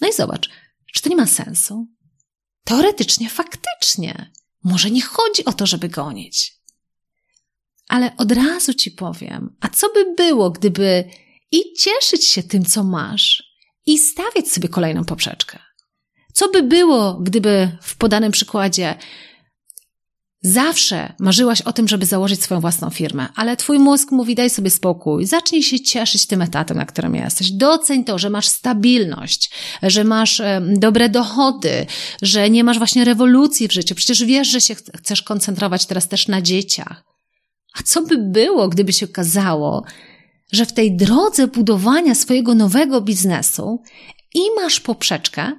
No 0.00 0.08
i 0.08 0.12
zobacz, 0.12 0.50
czy 0.94 1.02
to 1.02 1.08
nie 1.08 1.16
ma 1.16 1.26
sensu? 1.26 1.86
Teoretycznie, 2.64 3.30
faktycznie. 3.30 4.32
Może 4.62 4.90
nie 4.90 5.02
chodzi 5.02 5.44
o 5.44 5.52
to, 5.52 5.66
żeby 5.66 5.88
gonić. 5.88 6.54
Ale 7.88 8.16
od 8.16 8.32
razu 8.32 8.74
ci 8.74 8.90
powiem, 8.90 9.56
a 9.60 9.68
co 9.68 9.92
by 9.92 10.14
było, 10.14 10.50
gdyby 10.50 11.04
i 11.50 11.62
cieszyć 11.78 12.24
się 12.24 12.42
tym, 12.42 12.64
co 12.64 12.84
masz, 12.84 13.54
i 13.86 13.98
stawiać 13.98 14.48
sobie 14.48 14.68
kolejną 14.68 15.04
poprzeczkę? 15.04 15.63
Co 16.34 16.48
by 16.48 16.62
było, 16.62 17.14
gdyby 17.14 17.68
w 17.82 17.96
podanym 17.96 18.32
przykładzie 18.32 18.94
zawsze 20.42 21.12
marzyłaś 21.18 21.60
o 21.60 21.72
tym, 21.72 21.88
żeby 21.88 22.06
założyć 22.06 22.42
swoją 22.42 22.60
własną 22.60 22.90
firmę, 22.90 23.28
ale 23.34 23.56
twój 23.56 23.78
mózg 23.78 24.10
mówi: 24.10 24.34
daj 24.34 24.50
sobie 24.50 24.70
spokój, 24.70 25.26
zacznij 25.26 25.62
się 25.62 25.80
cieszyć 25.80 26.26
tym 26.26 26.42
etatem, 26.42 26.76
na 26.76 26.86
którym 26.86 27.14
jesteś. 27.14 27.50
Doceń 27.50 28.04
to, 28.04 28.18
że 28.18 28.30
masz 28.30 28.48
stabilność, 28.48 29.50
że 29.82 30.04
masz 30.04 30.42
dobre 30.76 31.08
dochody, 31.08 31.86
że 32.22 32.50
nie 32.50 32.64
masz 32.64 32.78
właśnie 32.78 33.04
rewolucji 33.04 33.68
w 33.68 33.72
życiu. 33.72 33.94
Przecież 33.94 34.24
wiesz, 34.24 34.48
że 34.48 34.60
się 34.60 34.74
chcesz 34.74 35.22
koncentrować 35.22 35.86
teraz 35.86 36.08
też 36.08 36.28
na 36.28 36.42
dzieciach. 36.42 37.04
A 37.80 37.82
co 37.82 38.02
by 38.02 38.18
było, 38.18 38.68
gdyby 38.68 38.92
się 38.92 39.06
okazało, 39.06 39.84
że 40.52 40.66
w 40.66 40.72
tej 40.72 40.96
drodze 40.96 41.46
budowania 41.46 42.14
swojego 42.14 42.54
nowego 42.54 43.00
biznesu 43.00 43.82
i 44.34 44.40
masz 44.56 44.80
poprzeczkę, 44.80 45.52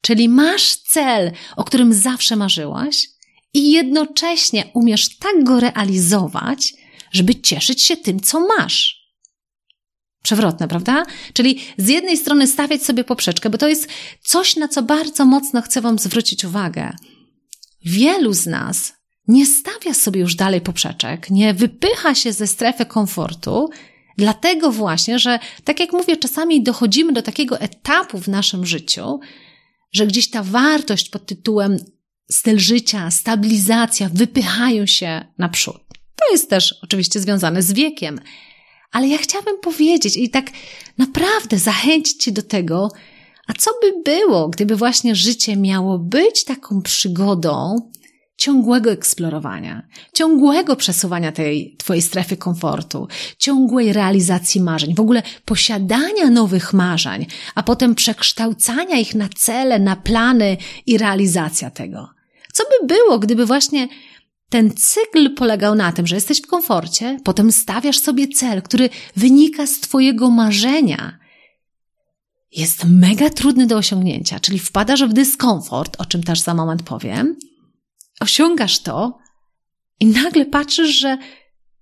czyli 0.00 0.28
masz 0.28 0.76
cel, 0.76 1.32
o 1.56 1.64
którym 1.64 1.92
zawsze 1.92 2.36
marzyłaś, 2.36 3.08
i 3.54 3.72
jednocześnie 3.72 4.70
umiesz 4.74 5.18
tak 5.18 5.44
go 5.44 5.60
realizować, 5.60 6.74
żeby 7.12 7.34
cieszyć 7.34 7.82
się 7.82 7.96
tym, 7.96 8.20
co 8.20 8.40
masz. 8.40 8.98
Przewrotne, 10.22 10.68
prawda? 10.68 11.02
Czyli 11.32 11.60
z 11.76 11.88
jednej 11.88 12.16
strony 12.16 12.46
stawiać 12.46 12.82
sobie 12.82 13.04
poprzeczkę, 13.04 13.50
bo 13.50 13.58
to 13.58 13.68
jest 13.68 13.88
coś, 14.22 14.56
na 14.56 14.68
co 14.68 14.82
bardzo 14.82 15.24
mocno 15.24 15.62
chcę 15.62 15.80
Wam 15.80 15.98
zwrócić 15.98 16.44
uwagę. 16.44 16.90
Wielu 17.84 18.32
z 18.32 18.46
nas 18.46 18.92
nie 19.28 19.46
stawia 19.46 19.94
sobie 19.94 20.20
już 20.20 20.34
dalej 20.34 20.60
poprzeczek, 20.60 21.30
nie 21.30 21.54
wypycha 21.54 22.14
się 22.14 22.32
ze 22.32 22.46
strefy 22.46 22.86
komfortu, 22.86 23.70
dlatego 24.18 24.72
właśnie, 24.72 25.18
że 25.18 25.38
tak 25.64 25.80
jak 25.80 25.92
mówię, 25.92 26.16
czasami 26.16 26.62
dochodzimy 26.62 27.12
do 27.12 27.22
takiego 27.22 27.60
etapu 27.60 28.18
w 28.18 28.28
naszym 28.28 28.66
życiu, 28.66 29.20
że 29.92 30.06
gdzieś 30.06 30.30
ta 30.30 30.42
wartość 30.42 31.10
pod 31.10 31.26
tytułem 31.26 31.78
styl 32.30 32.58
życia, 32.58 33.10
stabilizacja 33.10 34.10
wypychają 34.14 34.86
się 34.86 35.24
naprzód. 35.38 35.76
To 36.16 36.32
jest 36.32 36.50
też 36.50 36.74
oczywiście 36.82 37.20
związane 37.20 37.62
z 37.62 37.72
wiekiem. 37.72 38.20
Ale 38.92 39.08
ja 39.08 39.18
chciałabym 39.18 39.60
powiedzieć 39.60 40.16
i 40.16 40.30
tak 40.30 40.50
naprawdę 40.98 41.58
zachęcić 41.58 42.22
Cię 42.22 42.32
do 42.32 42.42
tego, 42.42 42.88
a 43.46 43.52
co 43.52 43.70
by 43.82 44.02
było, 44.04 44.48
gdyby 44.48 44.76
właśnie 44.76 45.14
życie 45.14 45.56
miało 45.56 45.98
być 45.98 46.44
taką 46.44 46.82
przygodą 46.82 47.76
ciągłego 48.38 48.90
eksplorowania, 48.90 49.88
ciągłego 50.12 50.76
przesuwania 50.76 51.32
tej 51.32 51.76
Twojej 51.76 52.02
strefy 52.02 52.36
komfortu, 52.36 53.08
ciągłej 53.38 53.92
realizacji 53.92 54.60
marzeń, 54.60 54.94
w 54.94 55.00
ogóle 55.00 55.22
posiadania 55.44 56.30
nowych 56.30 56.72
marzeń, 56.72 57.26
a 57.54 57.62
potem 57.62 57.94
przekształcania 57.94 58.98
ich 58.98 59.14
na 59.14 59.28
cele, 59.28 59.78
na 59.78 59.96
plany 59.96 60.56
i 60.86 60.98
realizacja 60.98 61.70
tego. 61.70 62.08
Co 62.52 62.64
by 62.64 62.86
było, 62.86 63.18
gdyby 63.18 63.46
właśnie 63.46 63.88
ten 64.48 64.70
cykl 64.70 65.34
polegał 65.34 65.74
na 65.74 65.92
tym, 65.92 66.06
że 66.06 66.14
jesteś 66.14 66.42
w 66.42 66.46
komforcie, 66.46 67.18
potem 67.24 67.52
stawiasz 67.52 67.98
sobie 67.98 68.28
cel, 68.28 68.62
który 68.62 68.90
wynika 69.16 69.66
z 69.66 69.80
Twojego 69.80 70.30
marzenia. 70.30 71.18
Jest 72.52 72.84
mega 72.84 73.30
trudny 73.30 73.66
do 73.66 73.76
osiągnięcia, 73.76 74.40
czyli 74.40 74.58
wpadasz 74.58 75.04
w 75.04 75.12
dyskomfort, 75.12 75.96
o 76.00 76.06
czym 76.06 76.22
też 76.22 76.40
za 76.40 76.54
moment 76.54 76.82
powiem, 76.82 77.36
osiągasz 78.20 78.78
to 78.78 79.18
i 80.00 80.06
nagle 80.06 80.46
patrzysz, 80.46 80.98
że 80.98 81.18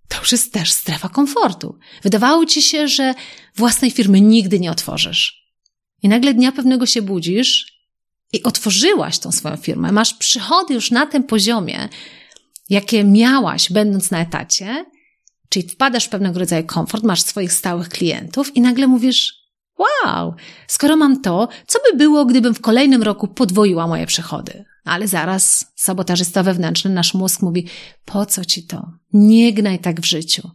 to 0.09 0.19
już 0.19 0.33
jest 0.33 0.53
też 0.53 0.73
strefa 0.73 1.09
komfortu. 1.09 1.79
Wydawało 2.03 2.47
ci 2.47 2.63
się, 2.63 2.89
że 2.89 3.15
własnej 3.57 3.91
firmy 3.91 4.21
nigdy 4.21 4.61
nie 4.61 4.71
otworzysz. 4.71 5.47
I 6.03 6.09
nagle 6.09 6.35
dnia 6.35 6.53
pewnego 6.53 6.87
się 6.87 7.03
budzisz 7.03 7.77
i 8.33 8.43
otworzyłaś 8.43 9.19
tą 9.19 9.33
swoją 9.33 9.57
firmę, 9.57 9.93
masz 9.93 10.15
przychody 10.15 10.75
już 10.75 10.91
na 10.91 11.07
tym 11.07 11.25
poziomie, 11.25 11.89
jakie 12.69 13.05
miałaś, 13.05 13.73
będąc 13.73 14.11
na 14.11 14.21
etacie, 14.21 14.85
czyli 15.49 15.69
wpadasz 15.69 16.05
w 16.05 16.09
pewnego 16.09 16.39
rodzaju 16.39 16.65
komfort, 16.65 17.05
masz 17.05 17.23
swoich 17.23 17.53
stałych 17.53 17.89
klientów 17.89 18.57
i 18.57 18.61
nagle 18.61 18.87
mówisz: 18.87 19.35
Wow, 19.79 20.35
skoro 20.67 20.97
mam 20.97 21.23
to, 21.23 21.49
co 21.67 21.79
by 21.91 21.99
było, 21.99 22.25
gdybym 22.25 22.55
w 22.55 22.61
kolejnym 22.61 23.03
roku 23.03 23.29
podwoiła 23.29 23.87
moje 23.87 24.07
przychody? 24.07 24.65
Ale 24.87 25.09
zaraz 25.09 25.73
sabotażysta 25.77 26.43
wewnętrzny, 26.43 26.91
nasz 26.91 27.15
mózg 27.15 27.43
mówi: 27.43 27.67
Po 28.05 28.27
co 28.27 28.45
ci 28.45 28.63
to? 28.63 28.93
Nie 29.13 29.53
gnaj 29.53 29.79
tak 29.79 30.01
w 30.01 30.05
życiu. 30.05 30.51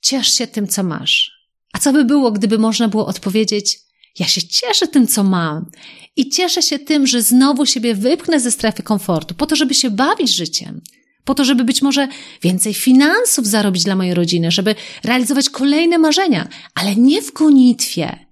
Ciesz 0.00 0.34
się 0.34 0.46
tym, 0.46 0.68
co 0.68 0.82
masz. 0.82 1.32
A 1.72 1.78
co 1.78 1.92
by 1.92 2.04
było, 2.04 2.32
gdyby 2.32 2.58
można 2.58 2.88
było 2.88 3.06
odpowiedzieć: 3.06 3.78
ja 4.18 4.26
się 4.26 4.42
cieszę 4.42 4.88
tym, 4.88 5.06
co 5.06 5.24
mam 5.24 5.70
i 6.16 6.28
cieszę 6.28 6.62
się 6.62 6.78
tym, 6.78 7.06
że 7.06 7.22
znowu 7.22 7.66
siebie 7.66 7.94
wypchnę 7.94 8.40
ze 8.40 8.50
strefy 8.50 8.82
komfortu, 8.82 9.34
po 9.34 9.46
to, 9.46 9.56
żeby 9.56 9.74
się 9.74 9.90
bawić 9.90 10.36
życiem, 10.36 10.80
po 11.24 11.34
to, 11.34 11.44
żeby 11.44 11.64
być 11.64 11.82
może 11.82 12.08
więcej 12.42 12.74
finansów 12.74 13.46
zarobić 13.46 13.84
dla 13.84 13.96
mojej 13.96 14.14
rodziny, 14.14 14.50
żeby 14.50 14.74
realizować 15.04 15.50
kolejne 15.50 15.98
marzenia, 15.98 16.48
ale 16.74 16.96
nie 16.96 17.22
w 17.22 17.32
gonitwie, 17.32 18.26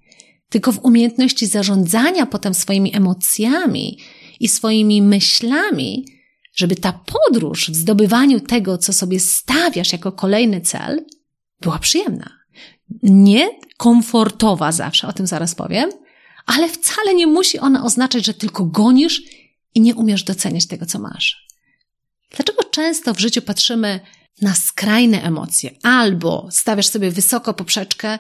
tylko 0.49 0.73
w 0.73 0.85
umiejętności 0.85 1.47
zarządzania 1.47 2.27
potem 2.27 2.55
swoimi 2.55 2.97
emocjami 2.97 3.99
i 4.43 4.49
swoimi 4.49 5.03
myślami, 5.03 6.07
żeby 6.55 6.77
ta 6.77 6.93
podróż 6.93 7.71
w 7.71 7.77
zdobywaniu 7.77 8.41
tego, 8.41 8.79
co 8.79 8.93
sobie 8.93 9.21
stawiasz 9.21 9.93
jako 9.93 10.13
kolejny 10.13 10.61
cel, 10.61 11.05
była 11.61 11.79
przyjemna 11.79 12.43
nie 13.03 13.51
komfortowa 13.77 14.73
zawsze, 14.73 15.09
o 15.09 15.13
tym 15.13 15.27
zaraz 15.27 15.55
powiem, 15.55 15.91
ale 16.47 16.69
wcale 16.69 17.15
nie 17.15 17.27
musi 17.27 17.59
ona 17.59 17.85
oznaczać, 17.85 18.27
że 18.27 18.35
tylko 18.35 18.65
gonisz 18.65 19.23
i 19.75 19.81
nie 19.81 19.95
umiesz 19.95 20.23
doceniać 20.23 20.67
tego, 20.67 20.87
co 20.87 20.99
masz. 20.99 21.47
Dlaczego 22.37 22.65
często 22.65 23.15
w 23.15 23.21
życiu 23.21 23.43
patrzymy 23.43 24.01
na 24.43 24.55
skrajne 24.55 25.23
emocje? 25.23 25.71
Albo 25.83 26.49
stawiasz 26.51 26.87
sobie 26.87 27.11
wysoko 27.11 27.55
poprzeczkę, 27.55 28.19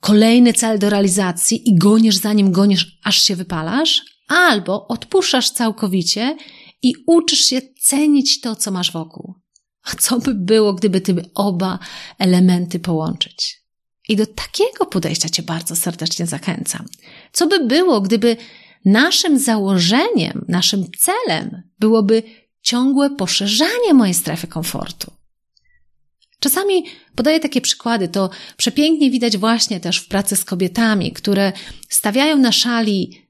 kolejny 0.00 0.52
cel 0.52 0.78
do 0.78 0.90
realizacji 0.90 1.68
i 1.68 1.78
gonisz 1.78 2.16
za 2.16 2.32
nim, 2.32 2.52
gonisz, 2.52 2.98
aż 3.04 3.22
się 3.22 3.36
wypalasz, 3.36 4.02
albo 4.30 4.88
odpuszczasz 4.88 5.50
całkowicie 5.50 6.36
i 6.82 6.92
uczysz 7.06 7.40
się 7.40 7.60
cenić 7.80 8.40
to, 8.40 8.56
co 8.56 8.70
masz 8.70 8.92
wokół. 8.92 9.34
A 9.82 9.90
co 9.94 10.18
by 10.18 10.34
było, 10.34 10.74
gdyby 10.74 11.00
ty 11.00 11.30
oba 11.34 11.78
elementy 12.18 12.78
połączyć? 12.78 13.62
I 14.08 14.16
do 14.16 14.26
takiego 14.26 14.86
podejścia 14.86 15.28
Cię 15.28 15.42
bardzo 15.42 15.76
serdecznie 15.76 16.26
zachęcam. 16.26 16.86
Co 17.32 17.46
by 17.46 17.66
było, 17.66 18.00
gdyby 18.00 18.36
naszym 18.84 19.38
założeniem, 19.38 20.44
naszym 20.48 20.86
celem 20.98 21.62
byłoby 21.78 22.22
ciągłe 22.62 23.10
poszerzanie 23.10 23.94
mojej 23.94 24.14
strefy 24.14 24.46
komfortu? 24.46 25.12
Czasami 26.40 26.84
podaję 27.14 27.40
takie 27.40 27.60
przykłady, 27.60 28.08
to 28.08 28.30
przepięknie 28.56 29.10
widać 29.10 29.36
właśnie 29.36 29.80
też 29.80 29.98
w 29.98 30.08
pracy 30.08 30.36
z 30.36 30.44
kobietami, 30.44 31.12
które 31.12 31.52
stawiają 31.88 32.38
na 32.38 32.52
szali 32.52 33.29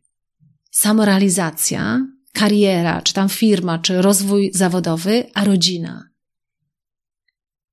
samorealizacja, 0.71 2.07
kariera, 2.33 3.03
czy 3.03 3.15
tam 3.15 3.29
firma, 3.29 3.79
czy 3.79 4.03
rozwój 4.03 4.51
zawodowy, 4.55 5.27
a 5.35 5.45
rodzina. 5.45 6.11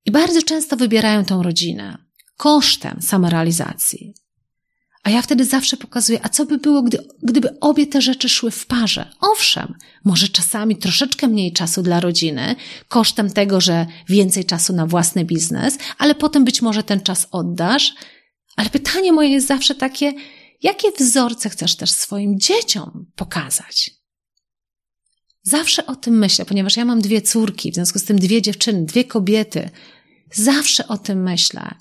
I 0.04 0.10
bardzo 0.10 0.42
często 0.42 0.76
wybierają 0.76 1.24
tą 1.24 1.42
rodzinę 1.42 1.98
kosztem 2.36 3.02
samorealizacji. 3.02 4.14
A 5.02 5.10
ja 5.10 5.22
wtedy 5.22 5.44
zawsze 5.44 5.76
pokazuję, 5.76 6.20
a 6.22 6.28
co 6.28 6.46
by 6.46 6.58
było, 6.58 6.82
gdy, 6.82 6.98
gdyby 7.22 7.60
obie 7.60 7.86
te 7.86 8.02
rzeczy 8.02 8.28
szły 8.28 8.50
w 8.50 8.66
parze? 8.66 9.10
Owszem, 9.20 9.74
może 10.04 10.28
czasami 10.28 10.76
troszeczkę 10.76 11.28
mniej 11.28 11.52
czasu 11.52 11.82
dla 11.82 12.00
rodziny, 12.00 12.56
kosztem 12.88 13.30
tego, 13.30 13.60
że 13.60 13.86
więcej 14.08 14.44
czasu 14.44 14.72
na 14.72 14.86
własny 14.86 15.24
biznes, 15.24 15.78
ale 15.98 16.14
potem 16.14 16.44
być 16.44 16.62
może 16.62 16.82
ten 16.82 17.00
czas 17.00 17.28
oddasz. 17.30 17.94
Ale 18.56 18.70
pytanie 18.70 19.12
moje 19.12 19.28
jest 19.28 19.46
zawsze 19.46 19.74
takie, 19.74 20.12
jakie 20.62 20.92
wzorce 20.92 21.50
chcesz 21.50 21.76
też 21.76 21.90
swoim 21.90 22.40
dzieciom 22.40 23.06
pokazać? 23.14 23.90
Zawsze 25.42 25.86
o 25.86 25.96
tym 25.96 26.18
myślę, 26.18 26.44
ponieważ 26.44 26.76
ja 26.76 26.84
mam 26.84 27.00
dwie 27.00 27.22
córki, 27.22 27.72
w 27.72 27.74
związku 27.74 27.98
z 27.98 28.04
tym 28.04 28.18
dwie 28.18 28.42
dziewczyny, 28.42 28.84
dwie 28.84 29.04
kobiety. 29.04 29.70
Zawsze 30.32 30.88
o 30.88 30.98
tym 30.98 31.22
myślę, 31.22 31.74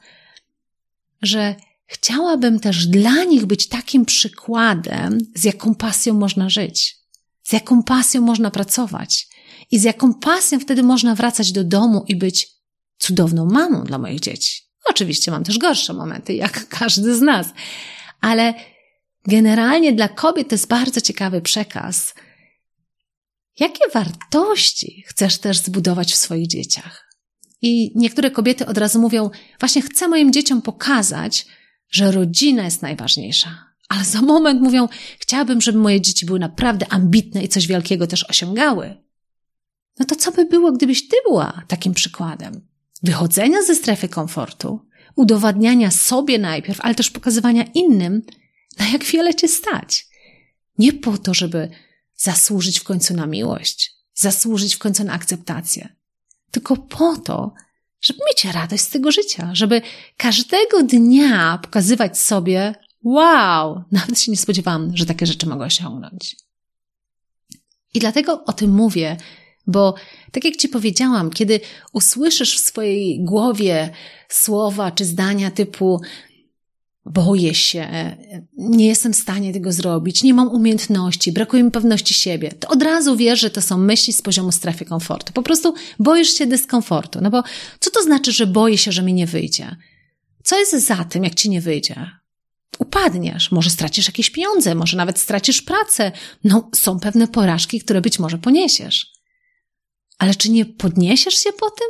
że 1.21 1.55
chciałabym 1.85 2.59
też 2.59 2.87
dla 2.87 3.23
nich 3.23 3.45
być 3.45 3.67
takim 3.67 4.05
przykładem, 4.05 5.17
z 5.35 5.43
jaką 5.43 5.75
pasją 5.75 6.13
można 6.13 6.49
żyć, 6.49 6.97
z 7.43 7.53
jaką 7.53 7.83
pasją 7.83 8.21
można 8.21 8.51
pracować 8.51 9.27
i 9.71 9.79
z 9.79 9.83
jaką 9.83 10.13
pasją 10.13 10.59
wtedy 10.59 10.83
można 10.83 11.15
wracać 11.15 11.51
do 11.51 11.63
domu 11.63 12.03
i 12.07 12.15
być 12.15 12.47
cudowną 12.97 13.45
mamą 13.45 13.83
dla 13.83 13.97
moich 13.97 14.19
dzieci. 14.19 14.61
Oczywiście 14.89 15.31
mam 15.31 15.43
też 15.43 15.57
gorsze 15.57 15.93
momenty, 15.93 16.33
jak 16.33 16.67
każdy 16.67 17.15
z 17.15 17.21
nas, 17.21 17.47
ale 18.21 18.53
generalnie 19.27 19.93
dla 19.93 20.07
kobiet 20.07 20.49
to 20.49 20.55
jest 20.55 20.67
bardzo 20.67 21.01
ciekawy 21.01 21.41
przekaz. 21.41 22.13
Jakie 23.59 23.89
wartości 23.93 25.03
chcesz 25.07 25.37
też 25.37 25.57
zbudować 25.57 26.13
w 26.13 26.15
swoich 26.15 26.47
dzieciach? 26.47 27.07
I 27.61 27.91
niektóre 27.95 28.31
kobiety 28.31 28.65
od 28.65 28.77
razu 28.77 29.01
mówią: 29.01 29.29
Właśnie 29.59 29.81
chcę 29.81 30.07
moim 30.07 30.33
dzieciom 30.33 30.61
pokazać, 30.61 31.45
że 31.89 32.11
rodzina 32.11 32.63
jest 32.63 32.81
najważniejsza. 32.81 33.67
Ale 33.89 34.03
za 34.03 34.21
moment 34.21 34.61
mówią: 34.61 34.87
Chciałabym, 35.19 35.61
żeby 35.61 35.77
moje 35.77 36.01
dzieci 36.01 36.25
były 36.25 36.39
naprawdę 36.39 36.85
ambitne 36.89 37.43
i 37.43 37.47
coś 37.47 37.67
wielkiego 37.67 38.07
też 38.07 38.29
osiągały. 38.29 38.97
No 39.99 40.05
to 40.05 40.15
co 40.15 40.31
by 40.31 40.45
było, 40.45 40.71
gdybyś 40.71 41.07
ty 41.07 41.17
była 41.27 41.61
takim 41.67 41.93
przykładem? 41.93 42.67
Wychodzenia 43.03 43.61
ze 43.61 43.75
strefy 43.75 44.09
komfortu, 44.09 44.86
udowadniania 45.15 45.91
sobie 45.91 46.39
najpierw, 46.39 46.81
ale 46.81 46.95
też 46.95 47.09
pokazywania 47.09 47.63
innym, 47.73 48.21
na 48.79 48.87
jak 48.87 49.03
wiele 49.03 49.35
cię 49.35 49.47
stać. 49.47 50.07
Nie 50.77 50.93
po 50.93 51.17
to, 51.17 51.33
żeby 51.33 51.69
zasłużyć 52.15 52.79
w 52.79 52.83
końcu 52.83 53.13
na 53.13 53.25
miłość, 53.25 53.93
zasłużyć 54.13 54.75
w 54.75 54.79
końcu 54.79 55.03
na 55.03 55.13
akceptację, 55.13 55.95
tylko 56.51 56.77
po 56.77 57.17
to, 57.17 57.53
żeby 58.01 58.19
mieć 58.29 58.53
radość 58.53 58.83
z 58.83 58.89
tego 58.89 59.11
życia, 59.11 59.49
żeby 59.53 59.81
każdego 60.17 60.83
dnia 60.83 61.57
pokazywać 61.57 62.19
sobie, 62.19 62.75
wow, 63.03 63.83
nawet 63.91 64.19
się 64.19 64.31
nie 64.31 64.37
spodziewałam, 64.37 64.97
że 64.97 65.05
takie 65.05 65.25
rzeczy 65.25 65.47
mogę 65.47 65.65
osiągnąć. 65.65 66.35
I 67.93 67.99
dlatego 67.99 68.43
o 68.45 68.53
tym 68.53 68.71
mówię, 68.71 69.17
bo 69.67 69.95
tak 70.31 70.45
jak 70.45 70.55
Ci 70.55 70.69
powiedziałam, 70.69 71.29
kiedy 71.29 71.59
usłyszysz 71.93 72.57
w 72.57 72.67
swojej 72.67 73.23
głowie 73.23 73.89
słowa 74.29 74.91
czy 74.91 75.05
zdania 75.05 75.51
typu 75.51 76.01
boję 77.05 77.55
się, 77.55 78.15
nie 78.57 78.87
jestem 78.87 79.13
w 79.13 79.15
stanie 79.15 79.53
tego 79.53 79.71
zrobić, 79.71 80.23
nie 80.23 80.33
mam 80.33 80.47
umiejętności, 80.47 81.31
brakuje 81.31 81.63
mi 81.63 81.71
pewności 81.71 82.13
siebie, 82.13 82.51
to 82.51 82.67
od 82.67 82.83
razu 82.83 83.15
wiesz, 83.15 83.39
że 83.39 83.49
to 83.49 83.61
są 83.61 83.77
myśli 83.77 84.13
z 84.13 84.21
poziomu 84.21 84.51
strefy 84.51 84.85
komfortu. 84.85 85.33
Po 85.33 85.43
prostu 85.43 85.73
boisz 85.99 86.33
się 86.33 86.45
dyskomfortu. 86.45 87.19
No 87.21 87.29
bo 87.29 87.43
co 87.79 87.91
to 87.91 88.03
znaczy, 88.03 88.31
że 88.31 88.47
boję 88.47 88.77
się, 88.77 88.91
że 88.91 89.03
mi 89.03 89.13
nie 89.13 89.27
wyjdzie? 89.27 89.75
Co 90.43 90.59
jest 90.59 90.87
za 90.87 91.03
tym, 91.03 91.23
jak 91.23 91.35
ci 91.35 91.49
nie 91.49 91.61
wyjdzie? 91.61 92.11
Upadniesz, 92.79 93.51
może 93.51 93.69
stracisz 93.69 94.07
jakieś 94.07 94.29
pieniądze, 94.29 94.75
może 94.75 94.97
nawet 94.97 95.19
stracisz 95.19 95.61
pracę. 95.61 96.11
No, 96.43 96.69
są 96.75 96.99
pewne 96.99 97.27
porażki, 97.27 97.79
które 97.79 98.01
być 98.01 98.19
może 98.19 98.37
poniesiesz. 98.37 99.16
Ale 100.17 100.35
czy 100.35 100.49
nie 100.51 100.65
podniesiesz 100.65 101.35
się 101.35 101.53
po 101.53 101.71
tym? 101.71 101.87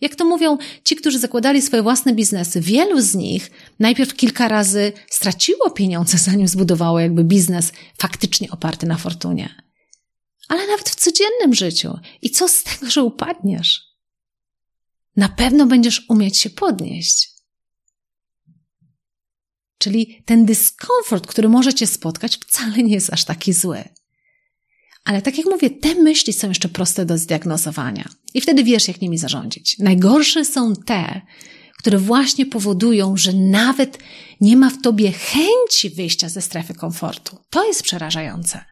Jak 0.00 0.14
to 0.14 0.24
mówią 0.24 0.58
ci, 0.84 0.96
którzy 0.96 1.18
zakładali 1.18 1.62
swoje 1.62 1.82
własne 1.82 2.14
biznesy, 2.14 2.60
wielu 2.60 3.00
z 3.00 3.14
nich 3.14 3.50
najpierw 3.78 4.14
kilka 4.14 4.48
razy 4.48 4.92
straciło 5.10 5.70
pieniądze, 5.70 6.18
zanim 6.28 6.48
zbudowało 6.48 7.00
jakby 7.00 7.24
biznes 7.24 7.72
faktycznie 7.98 8.50
oparty 8.50 8.86
na 8.86 8.96
fortunie. 8.96 9.62
Ale 10.48 10.66
nawet 10.66 10.90
w 10.90 10.94
codziennym 10.94 11.54
życiu. 11.54 11.98
I 12.22 12.30
co 12.30 12.48
z 12.48 12.62
tego, 12.62 12.90
że 12.90 13.02
upadniesz? 13.02 13.88
Na 15.16 15.28
pewno 15.28 15.66
będziesz 15.66 16.06
umieć 16.08 16.38
się 16.38 16.50
podnieść. 16.50 17.30
Czyli 19.78 20.22
ten 20.26 20.46
dyskomfort, 20.46 21.26
który 21.26 21.48
może 21.48 21.74
cię 21.74 21.86
spotkać, 21.86 22.36
wcale 22.36 22.76
nie 22.76 22.94
jest 22.94 23.12
aż 23.12 23.24
taki 23.24 23.52
zły. 23.52 23.84
Ale 25.04 25.22
tak 25.22 25.38
jak 25.38 25.46
mówię, 25.46 25.70
te 25.70 25.94
myśli 25.94 26.32
są 26.32 26.48
jeszcze 26.48 26.68
proste 26.68 27.06
do 27.06 27.18
zdiagnozowania. 27.18 28.08
I 28.34 28.40
wtedy 28.40 28.64
wiesz, 28.64 28.88
jak 28.88 29.00
nimi 29.00 29.18
zarządzić. 29.18 29.78
Najgorsze 29.78 30.44
są 30.44 30.76
te, 30.76 31.20
które 31.78 31.98
właśnie 31.98 32.46
powodują, 32.46 33.16
że 33.16 33.32
nawet 33.32 33.98
nie 34.40 34.56
ma 34.56 34.70
w 34.70 34.82
tobie 34.82 35.12
chęci 35.12 35.90
wyjścia 35.90 36.28
ze 36.28 36.40
strefy 36.40 36.74
komfortu. 36.74 37.38
To 37.50 37.66
jest 37.66 37.82
przerażające. 37.82 38.64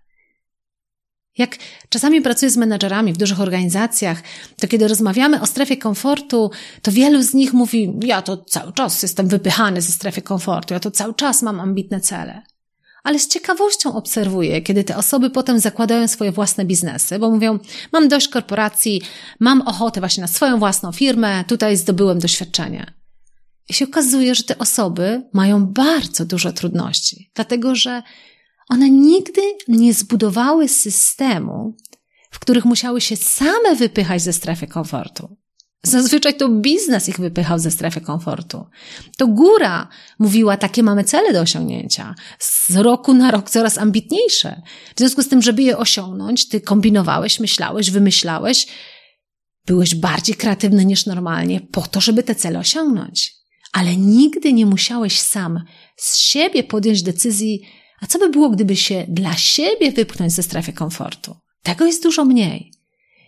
Jak 1.39 1.57
czasami 1.89 2.23
pracuję 2.23 2.51
z 2.51 2.57
menedżerami 2.57 3.12
w 3.12 3.17
dużych 3.17 3.41
organizacjach, 3.41 4.23
to 4.61 4.69
kiedy 4.69 4.89
rozmawiamy 4.89 5.41
o 5.41 5.47
strefie 5.47 5.77
komfortu, 5.77 6.51
to 6.83 6.93
wielu 6.93 7.23
z 7.23 7.35
nich 7.35 7.53
mówi: 7.53 7.93
Ja 8.03 8.23
to 8.23 8.37
cały 8.37 8.73
czas 8.73 9.03
jestem 9.03 9.29
wypychany 9.29 9.83
ze 9.83 9.93
strefy 9.93 10.23
komfortu, 10.23 10.75
ja 10.75 10.81
to 10.81 10.91
cały 10.91 11.15
czas 11.15 11.43
mam 11.43 11.61
ambitne 11.61 12.01
cele 12.01 12.43
ale 13.07 13.19
z 13.19 13.29
ciekawością 13.29 13.95
obserwuję, 13.95 14.62
kiedy 14.62 14.85
te 14.85 14.97
osoby 14.97 15.31
potem 15.31 15.61
zakładają 15.61 16.09
swoje 16.09 16.33
własne 16.33 16.64
biznesy, 16.64 17.19
bo 17.19 17.31
mówią: 17.31 17.59
Mam 17.92 18.09
dość 18.09 18.29
korporacji, 18.29 19.03
mam 19.40 19.61
ochotę 19.61 20.01
właśnie 20.01 20.21
na 20.21 20.27
swoją 20.27 20.59
własną 20.59 20.92
firmę, 20.92 21.45
tutaj 21.45 21.77
zdobyłem 21.77 22.19
doświadczenie. 22.19 22.92
I 23.69 23.75
się 23.75 23.85
okazuje, 23.85 24.35
że 24.35 24.42
te 24.42 24.59
osoby 24.59 25.23
mają 25.33 25.66
bardzo 25.66 26.25
dużo 26.25 26.53
trudności, 26.53 27.31
dlatego 27.35 27.75
że 27.75 28.03
one 28.69 28.90
nigdy 28.90 29.42
nie 29.69 29.95
zbudowały 29.95 30.69
systemu, 30.69 31.77
w 32.31 32.38
których 32.38 32.64
musiały 32.64 33.01
się 33.01 33.16
same 33.16 33.75
wypychać 33.77 34.23
ze 34.23 34.33
strefy 34.33 34.66
komfortu. 34.66 35.37
Zazwyczaj 35.83 36.35
to 36.35 36.49
biznes 36.49 37.09
ich 37.09 37.19
wypychał 37.19 37.59
ze 37.59 37.71
strefy 37.71 38.01
komfortu. 38.01 38.67
To 39.17 39.27
góra 39.27 39.89
mówiła, 40.19 40.57
takie 40.57 40.83
mamy 40.83 41.05
cele 41.05 41.33
do 41.33 41.41
osiągnięcia. 41.41 42.15
Z 42.39 42.77
roku 42.77 43.15
na 43.15 43.31
rok 43.31 43.51
coraz 43.51 43.79
ambitniejsze. 43.79 44.62
W 44.95 44.99
związku 44.99 45.23
z 45.23 45.29
tym, 45.29 45.43
żeby 45.43 45.62
je 45.62 45.79
osiągnąć, 45.79 46.49
ty 46.49 46.61
kombinowałeś, 46.61 47.41
myślałeś, 47.41 47.91
wymyślałeś, 47.91 48.67
byłeś 49.67 49.95
bardziej 49.95 50.37
kreatywny 50.37 50.85
niż 50.85 51.07
normalnie 51.07 51.61
po 51.61 51.83
to, 51.83 52.01
żeby 52.01 52.23
te 52.23 52.35
cele 52.35 52.59
osiągnąć. 52.59 53.35
Ale 53.73 53.97
nigdy 53.97 54.53
nie 54.53 54.67
musiałeś 54.67 55.21
sam 55.21 55.65
z 55.97 56.17
siebie 56.19 56.65
podjąć 56.65 57.03
decyzji, 57.03 57.62
a 58.01 58.07
co 58.07 58.19
by 58.19 58.29
było, 58.29 58.51
gdyby 58.51 58.77
się 58.77 59.07
dla 59.09 59.37
siebie 59.37 59.93
wypchnąć 59.93 60.33
ze 60.33 60.43
strefy 60.43 60.73
komfortu? 60.73 61.37
Tego 61.62 61.87
jest 61.87 62.03
dużo 62.03 62.25
mniej. 62.25 62.76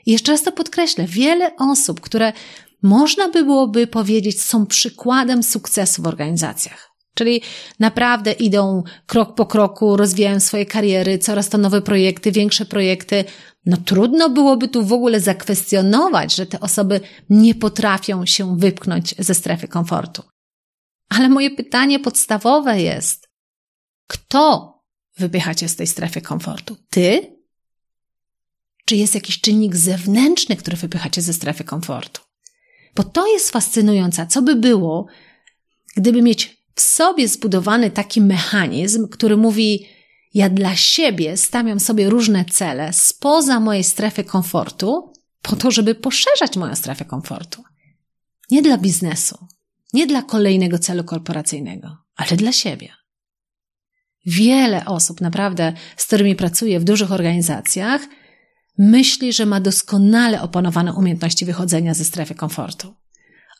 I 0.08 0.12
jeszcze 0.12 0.32
raz 0.32 0.42
to 0.42 0.52
podkreślę, 0.52 1.06
wiele 1.06 1.56
osób, 1.56 2.00
które 2.00 2.32
można 2.82 3.28
by 3.28 3.44
byłoby 3.44 3.86
powiedzieć 3.86 4.42
są 4.42 4.66
przykładem 4.66 5.42
sukcesu 5.42 6.02
w 6.02 6.06
organizacjach. 6.06 6.90
Czyli 7.14 7.42
naprawdę 7.80 8.32
idą 8.32 8.82
krok 9.06 9.34
po 9.34 9.46
kroku, 9.46 9.96
rozwijają 9.96 10.40
swoje 10.40 10.66
kariery, 10.66 11.18
coraz 11.18 11.48
to 11.48 11.58
nowe 11.58 11.82
projekty, 11.82 12.32
większe 12.32 12.64
projekty. 12.64 13.24
No 13.66 13.76
trudno 13.76 14.30
byłoby 14.30 14.68
tu 14.68 14.84
w 14.84 14.92
ogóle 14.92 15.20
zakwestionować, 15.20 16.34
że 16.34 16.46
te 16.46 16.60
osoby 16.60 17.00
nie 17.30 17.54
potrafią 17.54 18.26
się 18.26 18.56
wypchnąć 18.56 19.14
ze 19.18 19.34
strefy 19.34 19.68
komfortu. 19.68 20.22
Ale 21.08 21.28
moje 21.28 21.50
pytanie 21.50 22.00
podstawowe 22.00 22.80
jest, 22.80 23.28
kto 24.06 24.74
wypycha 25.18 25.54
cię 25.54 25.68
z 25.68 25.76
tej 25.76 25.86
strefy 25.86 26.20
komfortu? 26.20 26.76
Ty 26.90 27.37
czy 28.88 28.96
jest 28.96 29.14
jakiś 29.14 29.40
czynnik 29.40 29.76
zewnętrzny, 29.76 30.56
który 30.56 30.76
wypycha 30.76 31.10
cię 31.10 31.22
ze 31.22 31.32
strefy 31.32 31.64
komfortu. 31.64 32.20
Bo 32.96 33.04
to 33.04 33.26
jest 33.26 33.50
fascynujące. 33.50 34.26
Co 34.26 34.42
by 34.42 34.56
było, 34.56 35.06
gdyby 35.96 36.22
mieć 36.22 36.64
w 36.74 36.80
sobie 36.80 37.28
zbudowany 37.28 37.90
taki 37.90 38.20
mechanizm, 38.20 39.08
który 39.08 39.36
mówi: 39.36 39.86
Ja 40.34 40.48
dla 40.48 40.76
siebie 40.76 41.36
stawiam 41.36 41.80
sobie 41.80 42.10
różne 42.10 42.44
cele 42.44 42.92
spoza 42.92 43.60
mojej 43.60 43.84
strefy 43.84 44.24
komfortu, 44.24 45.12
po 45.42 45.56
to, 45.56 45.70
żeby 45.70 45.94
poszerzać 45.94 46.56
moją 46.56 46.74
strefę 46.74 47.04
komfortu. 47.04 47.64
Nie 48.50 48.62
dla 48.62 48.78
biznesu, 48.78 49.46
nie 49.92 50.06
dla 50.06 50.22
kolejnego 50.22 50.78
celu 50.78 51.04
korporacyjnego, 51.04 51.96
ale 52.16 52.36
dla 52.36 52.52
siebie. 52.52 52.88
Wiele 54.26 54.84
osób, 54.84 55.20
naprawdę, 55.20 55.72
z 55.96 56.06
którymi 56.06 56.36
pracuję 56.36 56.80
w 56.80 56.84
dużych 56.84 57.12
organizacjach, 57.12 58.00
myśli, 58.78 59.32
że 59.32 59.46
ma 59.46 59.60
doskonale 59.60 60.42
opanowane 60.42 60.94
umiejętności 60.94 61.44
wychodzenia 61.44 61.94
ze 61.94 62.04
strefy 62.04 62.34
komfortu. 62.34 62.94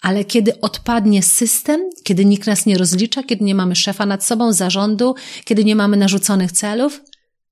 Ale 0.03 0.25
kiedy 0.25 0.61
odpadnie 0.61 1.23
system, 1.23 1.81
kiedy 2.05 2.25
nikt 2.25 2.47
nas 2.47 2.67
nie 2.67 2.79
rozlicza, 2.79 3.23
kiedy 3.23 3.45
nie 3.45 3.55
mamy 3.55 3.77
szefa 3.77 4.07
nad 4.07 4.25
sobą, 4.25 4.53
zarządu, 4.53 5.15
kiedy 5.45 5.65
nie 5.65 5.77
mamy 5.77 5.97
narzuconych 5.97 6.53
celów, 6.53 7.01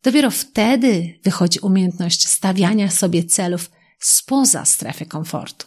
dopiero 0.03 0.31
wtedy 0.31 1.21
wychodzi 1.25 1.59
umiejętność 1.59 2.29
stawiania 2.29 2.91
sobie 2.91 3.25
celów 3.25 3.71
spoza 3.99 4.65
strefy 4.65 5.07
komfortu. 5.07 5.67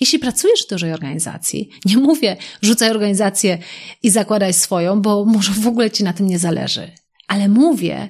Jeśli 0.00 0.18
pracujesz 0.18 0.64
w 0.66 0.70
dużej 0.70 0.92
organizacji, 0.92 1.70
nie 1.84 1.98
mówię 1.98 2.36
rzucaj 2.62 2.90
organizację 2.90 3.58
i 4.02 4.10
zakładaj 4.10 4.52
swoją, 4.52 5.02
bo 5.02 5.24
może 5.24 5.52
w 5.52 5.66
ogóle 5.66 5.90
ci 5.90 6.04
na 6.04 6.12
tym 6.12 6.26
nie 6.26 6.38
zależy, 6.38 6.92
ale 7.28 7.48
mówię, 7.48 8.08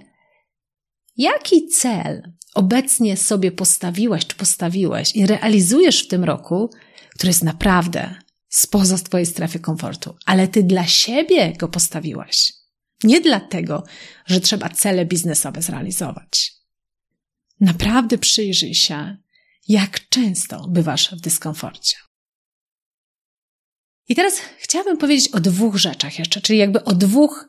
jaki 1.16 1.68
cel 1.68 2.32
obecnie 2.54 3.16
sobie 3.16 3.52
postawiłaś 3.52 4.26
czy 4.26 4.36
postawiłeś 4.36 5.16
i 5.16 5.26
realizujesz 5.26 6.04
w 6.04 6.08
tym 6.08 6.24
roku, 6.24 6.70
który 7.14 7.30
jest 7.30 7.42
naprawdę 7.42 8.14
spoza 8.48 8.98
Twojej 8.98 9.26
strefy 9.26 9.60
komfortu, 9.60 10.16
ale 10.24 10.48
Ty 10.48 10.62
dla 10.62 10.86
siebie 10.86 11.52
go 11.52 11.68
postawiłaś. 11.68 12.52
Nie 13.04 13.20
dlatego, 13.20 13.84
że 14.26 14.40
trzeba 14.40 14.68
cele 14.68 15.06
biznesowe 15.06 15.62
zrealizować. 15.62 16.52
Naprawdę 17.60 18.18
przyjrzyj 18.18 18.74
się, 18.74 19.16
jak 19.68 20.08
często 20.08 20.68
bywasz 20.68 21.10
w 21.14 21.20
dyskomforcie. 21.20 21.96
I 24.08 24.14
teraz 24.14 24.38
chciałabym 24.58 24.96
powiedzieć 24.96 25.28
o 25.28 25.40
dwóch 25.40 25.76
rzeczach 25.76 26.18
jeszcze, 26.18 26.40
czyli 26.40 26.58
jakby 26.58 26.84
o 26.84 26.94
dwóch 26.94 27.48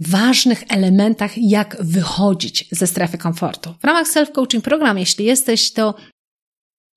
ważnych 0.00 0.64
elementach, 0.68 1.32
jak 1.36 1.76
wychodzić 1.80 2.64
ze 2.70 2.86
strefy 2.86 3.18
komfortu. 3.18 3.74
W 3.80 3.84
ramach 3.84 4.06
self-coaching 4.08 4.60
program, 4.60 4.98
jeśli 4.98 5.24
jesteś, 5.24 5.72
to 5.72 5.94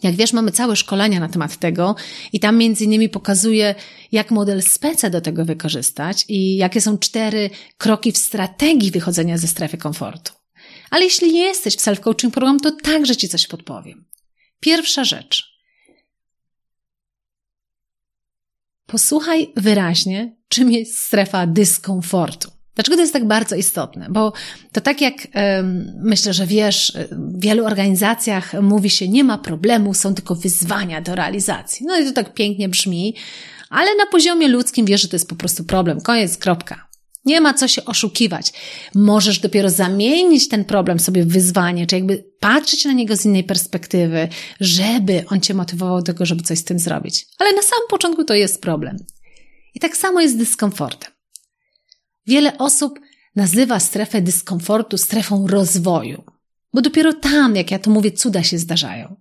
jak 0.03 0.15
wiesz, 0.15 0.33
mamy 0.33 0.51
całe 0.51 0.75
szkolenia 0.75 1.19
na 1.19 1.29
temat 1.29 1.57
tego 1.57 1.95
i 2.33 2.39
tam 2.39 2.57
między 2.57 2.83
innymi 2.83 3.09
pokazuje, 3.09 3.75
jak 4.11 4.31
model 4.31 4.61
speca 4.61 5.09
do 5.09 5.21
tego 5.21 5.45
wykorzystać 5.45 6.25
i 6.27 6.55
jakie 6.55 6.81
są 6.81 6.97
cztery 6.97 7.49
kroki 7.77 8.11
w 8.11 8.17
strategii 8.17 8.91
wychodzenia 8.91 9.37
ze 9.37 9.47
strefy 9.47 9.77
komfortu. 9.77 10.33
Ale 10.89 11.03
jeśli 11.03 11.37
jesteś 11.37 11.75
w 11.75 11.79
self-coaching 11.79 12.31
program, 12.31 12.59
to 12.59 12.71
także 12.71 13.15
Ci 13.15 13.29
coś 13.29 13.47
podpowiem. 13.47 14.05
Pierwsza 14.59 15.03
rzecz. 15.03 15.51
Posłuchaj 18.85 19.53
wyraźnie, 19.55 20.35
czym 20.47 20.71
jest 20.71 20.97
strefa 20.97 21.47
dyskomfortu. 21.47 22.60
Dlaczego 22.81 22.95
to 22.95 23.01
jest 23.01 23.13
tak 23.13 23.27
bardzo 23.27 23.55
istotne? 23.55 24.07
Bo 24.09 24.33
to 24.71 24.81
tak 24.81 25.01
jak 25.01 25.13
myślę, 26.03 26.33
że 26.33 26.47
wiesz, 26.47 26.97
w 27.11 27.41
wielu 27.41 27.65
organizacjach 27.65 28.53
mówi 28.61 28.89
się, 28.89 29.07
nie 29.07 29.23
ma 29.23 29.37
problemu, 29.37 29.93
są 29.93 30.15
tylko 30.15 30.35
wyzwania 30.35 31.01
do 31.01 31.15
realizacji. 31.15 31.85
No 31.85 31.99
i 31.99 32.05
to 32.05 32.11
tak 32.11 32.33
pięknie 32.33 32.69
brzmi, 32.69 33.15
ale 33.69 33.95
na 33.95 34.05
poziomie 34.05 34.47
ludzkim 34.47 34.85
wiesz, 34.85 35.01
że 35.01 35.07
to 35.07 35.15
jest 35.15 35.29
po 35.29 35.35
prostu 35.35 35.63
problem. 35.63 36.01
Koniec, 36.01 36.37
kropka. 36.37 36.87
Nie 37.25 37.41
ma 37.41 37.53
co 37.53 37.67
się 37.67 37.85
oszukiwać. 37.85 38.53
Możesz 38.95 39.39
dopiero 39.39 39.69
zamienić 39.69 40.49
ten 40.49 40.65
problem 40.65 40.99
sobie 40.99 41.23
w 41.23 41.27
wyzwanie, 41.27 41.87
czy 41.87 41.95
jakby 41.95 42.25
patrzeć 42.39 42.85
na 42.85 42.93
niego 42.93 43.15
z 43.15 43.25
innej 43.25 43.43
perspektywy, 43.43 44.27
żeby 44.59 45.23
on 45.27 45.41
cię 45.41 45.53
motywował 45.53 45.97
do 45.97 46.03
tego, 46.03 46.25
żeby 46.25 46.43
coś 46.43 46.59
z 46.59 46.63
tym 46.63 46.79
zrobić. 46.79 47.25
Ale 47.39 47.53
na 47.53 47.61
samym 47.61 47.87
początku 47.89 48.23
to 48.23 48.33
jest 48.33 48.61
problem. 48.61 48.97
I 49.75 49.79
tak 49.79 49.97
samo 49.97 50.21
jest 50.21 50.33
z 50.33 50.37
dyskomfortem. 50.37 51.11
Wiele 52.27 52.57
osób 52.57 52.99
nazywa 53.35 53.79
strefę 53.79 54.21
dyskomfortu 54.21 54.97
strefą 54.97 55.47
rozwoju, 55.47 56.23
bo 56.73 56.81
dopiero 56.81 57.13
tam, 57.13 57.55
jak 57.55 57.71
ja 57.71 57.79
to 57.79 57.89
mówię, 57.89 58.11
cuda 58.11 58.43
się 58.43 58.57
zdarzają. 58.57 59.15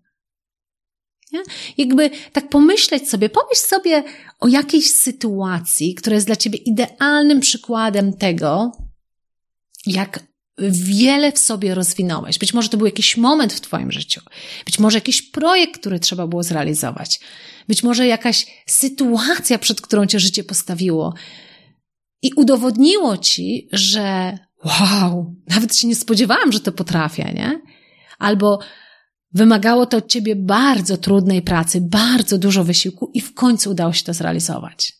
Nie? 1.33 1.43
Jakby 1.79 2.11
tak 2.33 2.49
pomyśleć 2.49 3.09
sobie, 3.09 3.29
pomyśl 3.29 3.67
sobie 3.67 4.03
o 4.41 4.49
jakiejś 4.49 4.91
sytuacji, 4.91 5.95
która 5.95 6.15
jest 6.15 6.27
dla 6.27 6.37
ciebie 6.37 6.59
idealnym 6.59 7.41
przykładem 7.41 8.17
tego, 8.17 8.73
jak 9.87 10.31
wiele 10.69 11.33
w 11.33 11.39
sobie 11.39 11.75
rozwinąłeś. 11.75 12.39
Być 12.39 12.55
może 12.55 12.69
to 12.69 12.77
był 12.77 12.87
jakiś 12.87 13.17
moment 13.17 13.53
w 13.53 13.61
Twoim 13.61 13.93
życiu, 13.93 14.21
być 14.65 14.79
może 14.79 14.97
jakiś 14.97 15.23
projekt, 15.23 15.81
który 15.81 16.01
trzeba 16.01 16.27
było 16.27 16.43
zrealizować, 16.43 17.21
być 17.69 17.83
może 17.83 18.07
jakaś 18.07 18.47
sytuacja, 18.67 19.59
przed 19.59 19.81
którą 19.81 20.07
Cię 20.07 20.21
życie 20.21 20.45
postawiło 20.45 21.15
i 22.23 22.33
udowodniło 22.37 23.19
Ci, 23.19 23.69
że 23.73 24.39
wow, 24.65 25.35
nawet 25.49 25.77
się 25.77 25.89
nie 25.89 25.97
spodziewałam, 25.97 26.53
że 26.53 26.61
to 26.61 26.73
potrafię, 26.73 27.33
nie? 27.35 27.61
Albo 28.19 28.59
Wymagało 29.33 29.87
to 29.87 29.97
od 29.97 30.09
ciebie 30.09 30.37
bardzo 30.37 30.97
trudnej 30.97 31.43
pracy, 31.43 31.81
bardzo 31.81 32.39
dużo 32.39 32.65
wysiłku 32.65 33.11
i 33.15 33.21
w 33.21 33.35
końcu 33.35 33.71
udało 33.71 33.93
się 33.93 34.05
to 34.05 34.15
zrealizować. 34.15 34.93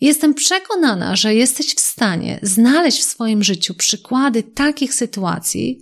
Jestem 0.00 0.34
przekonana, 0.34 1.16
że 1.16 1.34
jesteś 1.34 1.74
w 1.74 1.80
stanie 1.80 2.38
znaleźć 2.42 3.00
w 3.00 3.04
swoim 3.04 3.44
życiu 3.44 3.74
przykłady 3.74 4.42
takich 4.42 4.94
sytuacji, 4.94 5.80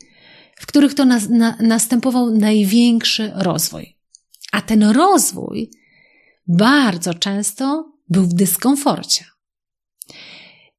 w 0.56 0.66
których 0.66 0.94
to 0.94 1.04
na, 1.04 1.20
na, 1.30 1.56
następował 1.60 2.30
największy 2.30 3.32
rozwój. 3.34 3.96
A 4.52 4.62
ten 4.62 4.82
rozwój 4.82 5.70
bardzo 6.46 7.14
często 7.14 7.92
był 8.08 8.24
w 8.24 8.34
dyskomforcie. 8.34 9.24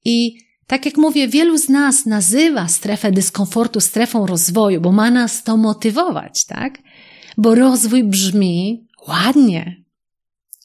I 0.05 0.37
tak 0.67 0.85
jak 0.85 0.97
mówię, 0.97 1.27
wielu 1.27 1.57
z 1.57 1.69
nas 1.69 2.05
nazywa 2.05 2.67
strefę 2.67 3.11
dyskomfortu 3.11 3.81
strefą 3.81 4.27
rozwoju, 4.27 4.81
bo 4.81 4.91
ma 4.91 5.11
nas 5.11 5.43
to 5.43 5.57
motywować, 5.57 6.45
tak? 6.45 6.79
Bo 7.37 7.55
rozwój 7.55 8.03
brzmi 8.03 8.87
ładnie, 9.07 9.83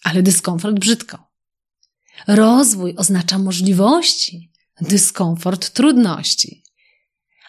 ale 0.05 0.23
dyskomfort 0.23 0.79
brzydko. 0.79 1.19
Rozwój 2.27 2.95
oznacza 2.97 3.39
możliwości, 3.39 4.53
dyskomfort 4.81 5.71
trudności. 5.71 6.63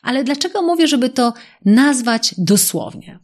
Ale 0.02 0.24
dlaczego 0.24 0.62
mówię, 0.62 0.88
żeby 0.88 1.10
to 1.10 1.34
nazwać 1.66 2.36
dosłownie? 2.38 3.20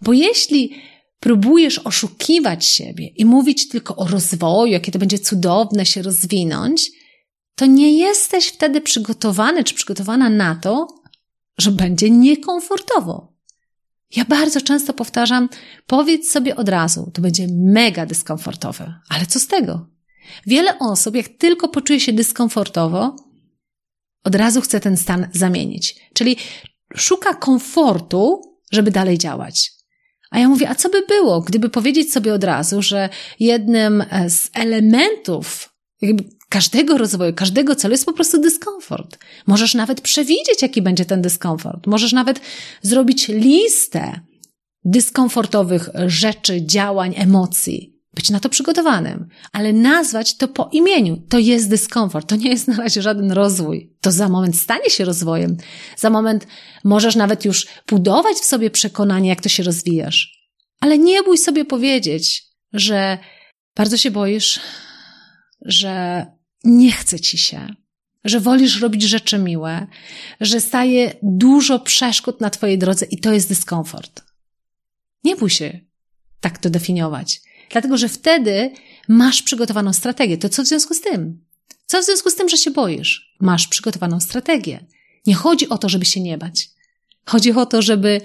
Bo 0.00 0.12
jeśli 0.12 0.74
próbujesz 1.20 1.78
oszukiwać 1.78 2.66
siebie 2.66 3.06
i 3.06 3.24
mówić 3.24 3.68
tylko 3.68 3.96
o 3.96 4.06
rozwoju, 4.06 4.72
jakie 4.72 4.92
to 4.92 4.98
będzie 4.98 5.18
cudowne 5.18 5.86
się 5.86 6.02
rozwinąć, 6.02 6.90
to 7.58 7.66
nie 7.66 7.98
jesteś 7.98 8.48
wtedy 8.48 8.80
przygotowany 8.80 9.64
czy 9.64 9.74
przygotowana 9.74 10.30
na 10.30 10.54
to, 10.54 10.88
że 11.58 11.70
będzie 11.70 12.10
niekomfortowo. 12.10 13.32
Ja 14.16 14.24
bardzo 14.24 14.60
często 14.60 14.92
powtarzam, 14.92 15.48
powiedz 15.86 16.30
sobie 16.30 16.56
od 16.56 16.68
razu, 16.68 17.10
to 17.14 17.22
będzie 17.22 17.46
mega 17.50 18.06
dyskomfortowe, 18.06 18.94
ale 19.08 19.26
co 19.26 19.40
z 19.40 19.46
tego? 19.46 19.86
Wiele 20.46 20.78
osób, 20.78 21.14
jak 21.14 21.28
tylko 21.28 21.68
poczuje 21.68 22.00
się 22.00 22.12
dyskomfortowo, 22.12 23.16
od 24.24 24.34
razu 24.34 24.60
chce 24.60 24.80
ten 24.80 24.96
stan 24.96 25.28
zamienić. 25.32 26.10
Czyli 26.14 26.36
szuka 26.96 27.34
komfortu, 27.34 28.42
żeby 28.72 28.90
dalej 28.90 29.18
działać. 29.18 29.72
A 30.30 30.38
ja 30.38 30.48
mówię, 30.48 30.68
a 30.68 30.74
co 30.74 30.88
by 30.88 31.02
było, 31.06 31.40
gdyby 31.40 31.68
powiedzieć 31.68 32.12
sobie 32.12 32.34
od 32.34 32.44
razu, 32.44 32.82
że 32.82 33.08
jednym 33.40 34.04
z 34.28 34.50
elementów 34.54 35.74
każdego 36.48 36.98
rozwoju, 36.98 37.32
każdego 37.34 37.74
celu 37.74 37.92
jest 37.92 38.06
po 38.06 38.12
prostu 38.12 38.40
dyskomfort. 38.40 39.18
Możesz 39.46 39.74
nawet 39.74 40.00
przewidzieć, 40.00 40.62
jaki 40.62 40.82
będzie 40.82 41.04
ten 41.04 41.22
dyskomfort. 41.22 41.86
Możesz 41.86 42.12
nawet 42.12 42.40
zrobić 42.82 43.28
listę 43.28 44.20
dyskomfortowych 44.84 45.88
rzeczy, 46.06 46.66
działań, 46.66 47.14
emocji. 47.16 47.94
Być 48.14 48.30
na 48.30 48.40
to 48.40 48.48
przygotowanym, 48.48 49.28
ale 49.52 49.72
nazwać 49.72 50.36
to 50.36 50.48
po 50.48 50.68
imieniu. 50.72 51.22
To 51.28 51.38
jest 51.38 51.70
dyskomfort, 51.70 52.28
to 52.28 52.36
nie 52.36 52.50
jest 52.50 52.68
na 52.68 52.76
razie 52.76 53.02
żaden 53.02 53.32
rozwój. 53.32 53.96
To 54.00 54.12
za 54.12 54.28
moment 54.28 54.56
stanie 54.56 54.90
się 54.90 55.04
rozwojem. 55.04 55.56
Za 55.96 56.10
moment 56.10 56.46
możesz 56.84 57.16
nawet 57.16 57.44
już 57.44 57.66
budować 57.88 58.36
w 58.36 58.44
sobie 58.44 58.70
przekonanie, 58.70 59.28
jak 59.28 59.40
to 59.40 59.48
się 59.48 59.62
rozwijasz. 59.62 60.38
Ale 60.80 60.98
nie 60.98 61.22
bój 61.22 61.38
sobie 61.38 61.64
powiedzieć, 61.64 62.44
że 62.72 63.18
bardzo 63.76 63.96
się 63.96 64.10
boisz, 64.10 64.60
że 65.64 66.26
nie 66.64 66.92
chce 66.92 67.20
ci 67.20 67.38
się, 67.38 67.74
że 68.24 68.40
wolisz 68.40 68.80
robić 68.80 69.02
rzeczy 69.02 69.38
miłe, 69.38 69.86
że 70.40 70.60
staje 70.60 71.14
dużo 71.22 71.80
przeszkód 71.80 72.40
na 72.40 72.50
twojej 72.50 72.78
drodze 72.78 73.06
i 73.06 73.18
to 73.20 73.32
jest 73.32 73.48
dyskomfort. 73.48 74.22
Nie 75.24 75.36
bój 75.36 75.50
się 75.50 75.80
tak 76.40 76.58
to 76.58 76.70
definiować, 76.70 77.40
dlatego 77.70 77.96
że 77.96 78.08
wtedy 78.08 78.72
masz 79.08 79.42
przygotowaną 79.42 79.92
strategię. 79.92 80.38
To 80.38 80.48
co 80.48 80.62
w 80.62 80.66
związku 80.66 80.94
z 80.94 81.00
tym? 81.00 81.44
Co 81.86 82.02
w 82.02 82.04
związku 82.04 82.30
z 82.30 82.34
tym, 82.34 82.48
że 82.48 82.56
się 82.56 82.70
boisz? 82.70 83.36
Masz 83.40 83.66
przygotowaną 83.66 84.20
strategię. 84.20 84.86
Nie 85.26 85.34
chodzi 85.34 85.68
o 85.68 85.78
to, 85.78 85.88
żeby 85.88 86.04
się 86.04 86.20
nie 86.20 86.38
bać. 86.38 86.70
Chodzi 87.24 87.52
o 87.52 87.66
to, 87.66 87.82
żeby 87.82 88.20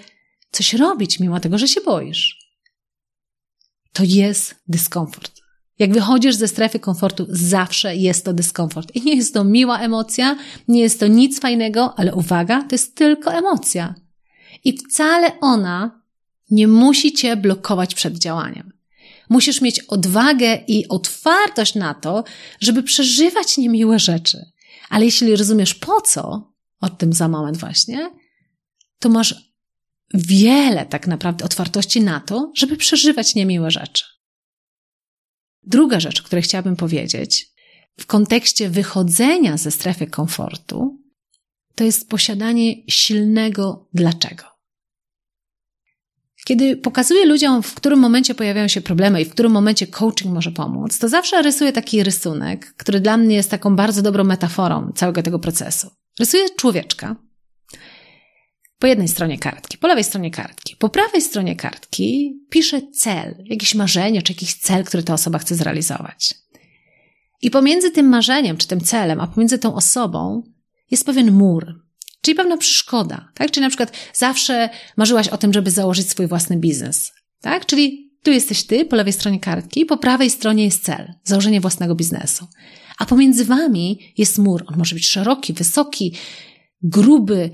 coś 0.51 0.73
robić, 0.73 1.19
mimo 1.19 1.39
tego, 1.39 1.57
że 1.57 1.67
się 1.67 1.81
boisz. 1.81 2.49
To 3.93 4.03
jest 4.03 4.55
dyskomfort. 4.67 5.42
Jak 5.79 5.93
wychodzisz 5.93 6.35
ze 6.35 6.47
strefy 6.47 6.79
komfortu, 6.79 7.25
zawsze 7.29 7.95
jest 7.95 8.25
to 8.25 8.33
dyskomfort. 8.33 8.95
I 8.95 9.01
nie 9.01 9.15
jest 9.15 9.33
to 9.33 9.43
miła 9.43 9.79
emocja, 9.79 10.35
nie 10.67 10.81
jest 10.81 10.99
to 10.99 11.07
nic 11.07 11.39
fajnego, 11.39 11.99
ale 11.99 12.15
uwaga, 12.15 12.61
to 12.61 12.75
jest 12.75 12.95
tylko 12.95 13.33
emocja. 13.33 13.95
I 14.63 14.77
wcale 14.77 15.39
ona 15.39 16.01
nie 16.51 16.67
musi 16.67 17.13
cię 17.13 17.35
blokować 17.35 17.95
przed 17.95 18.17
działaniem. 18.17 18.73
Musisz 19.29 19.61
mieć 19.61 19.79
odwagę 19.79 20.59
i 20.67 20.87
otwartość 20.87 21.75
na 21.75 21.93
to, 21.93 22.23
żeby 22.59 22.83
przeżywać 22.83 23.57
niemiłe 23.57 23.99
rzeczy. 23.99 24.45
Ale 24.89 25.05
jeśli 25.05 25.35
rozumiesz 25.35 25.73
po 25.73 26.01
co, 26.01 26.51
o 26.81 26.89
tym 26.89 27.13
za 27.13 27.27
moment 27.27 27.57
właśnie, 27.57 28.11
to 28.99 29.09
masz 29.09 29.53
wiele 30.13 30.85
tak 30.85 31.07
naprawdę 31.07 31.45
otwartości 31.45 32.01
na 32.01 32.19
to, 32.19 32.51
żeby 32.55 32.77
przeżywać 32.77 33.35
niemiłe 33.35 33.71
rzeczy. 33.71 34.12
Druga 35.65 35.99
rzecz, 35.99 36.21
o 36.21 36.23
której 36.23 36.43
chciałabym 36.43 36.75
powiedzieć, 36.75 37.47
w 37.99 38.05
kontekście 38.05 38.69
wychodzenia 38.69 39.57
ze 39.57 39.71
strefy 39.71 40.07
komfortu, 40.07 40.99
to 41.75 41.83
jest 41.83 42.09
posiadanie 42.09 42.75
silnego 42.87 43.89
dlaczego. 43.93 44.43
Kiedy 46.45 46.77
pokazuję 46.77 47.25
ludziom, 47.25 47.63
w 47.63 47.75
którym 47.75 47.99
momencie 47.99 48.35
pojawiają 48.35 48.67
się 48.67 48.81
problemy 48.81 49.21
i 49.21 49.25
w 49.25 49.29
którym 49.29 49.51
momencie 49.51 49.87
coaching 49.87 50.33
może 50.33 50.51
pomóc, 50.51 50.99
to 50.99 51.09
zawsze 51.09 51.41
rysuję 51.41 51.71
taki 51.71 52.03
rysunek, 52.03 52.73
który 52.77 52.99
dla 52.99 53.17
mnie 53.17 53.35
jest 53.35 53.51
taką 53.51 53.75
bardzo 53.75 54.01
dobrą 54.01 54.23
metaforą 54.23 54.91
całego 54.95 55.23
tego 55.23 55.39
procesu. 55.39 55.89
Rysuję 56.19 56.49
człowieczka 56.49 57.15
po 58.83 58.87
jednej 58.87 59.07
stronie 59.07 59.37
kartki, 59.37 59.77
po 59.77 59.87
lewej 59.87 60.03
stronie 60.03 60.31
kartki. 60.31 60.75
Po 60.75 60.89
prawej 60.89 61.21
stronie 61.21 61.55
kartki 61.55 62.39
piszę 62.49 62.81
cel, 62.93 63.35
jakieś 63.45 63.75
marzenie 63.75 64.21
czy 64.21 64.33
jakiś 64.33 64.53
cel, 64.53 64.83
który 64.83 65.03
ta 65.03 65.13
osoba 65.13 65.39
chce 65.39 65.55
zrealizować. 65.55 66.35
I 67.41 67.51
pomiędzy 67.51 67.91
tym 67.91 68.09
marzeniem 68.09 68.57
czy 68.57 68.67
tym 68.67 68.81
celem, 68.81 69.19
a 69.19 69.27
pomiędzy 69.27 69.59
tą 69.59 69.75
osobą 69.75 70.43
jest 70.91 71.05
pewien 71.05 71.31
mur, 71.31 71.65
czyli 72.21 72.35
pewna 72.35 72.57
przeszkoda, 72.57 73.31
tak? 73.33 73.51
Czyli 73.51 73.61
na 73.61 73.69
przykład 73.69 73.91
zawsze 74.13 74.69
marzyłaś 74.97 75.27
o 75.27 75.37
tym, 75.37 75.53
żeby 75.53 75.71
założyć 75.71 76.09
swój 76.09 76.27
własny 76.27 76.57
biznes, 76.57 77.11
tak? 77.41 77.65
Czyli 77.65 78.11
tu 78.23 78.31
jesteś 78.31 78.63
ty 78.63 78.85
po 78.85 78.95
lewej 78.95 79.13
stronie 79.13 79.39
kartki, 79.39 79.85
po 79.85 79.97
prawej 79.97 80.29
stronie 80.29 80.63
jest 80.63 80.83
cel, 80.83 81.13
założenie 81.23 81.61
własnego 81.61 81.95
biznesu. 81.95 82.47
A 82.97 83.05
pomiędzy 83.05 83.45
wami 83.45 84.13
jest 84.17 84.37
mur. 84.37 84.63
On 84.67 84.77
może 84.77 84.95
być 84.95 85.07
szeroki, 85.07 85.53
wysoki, 85.53 86.15
gruby 86.81 87.51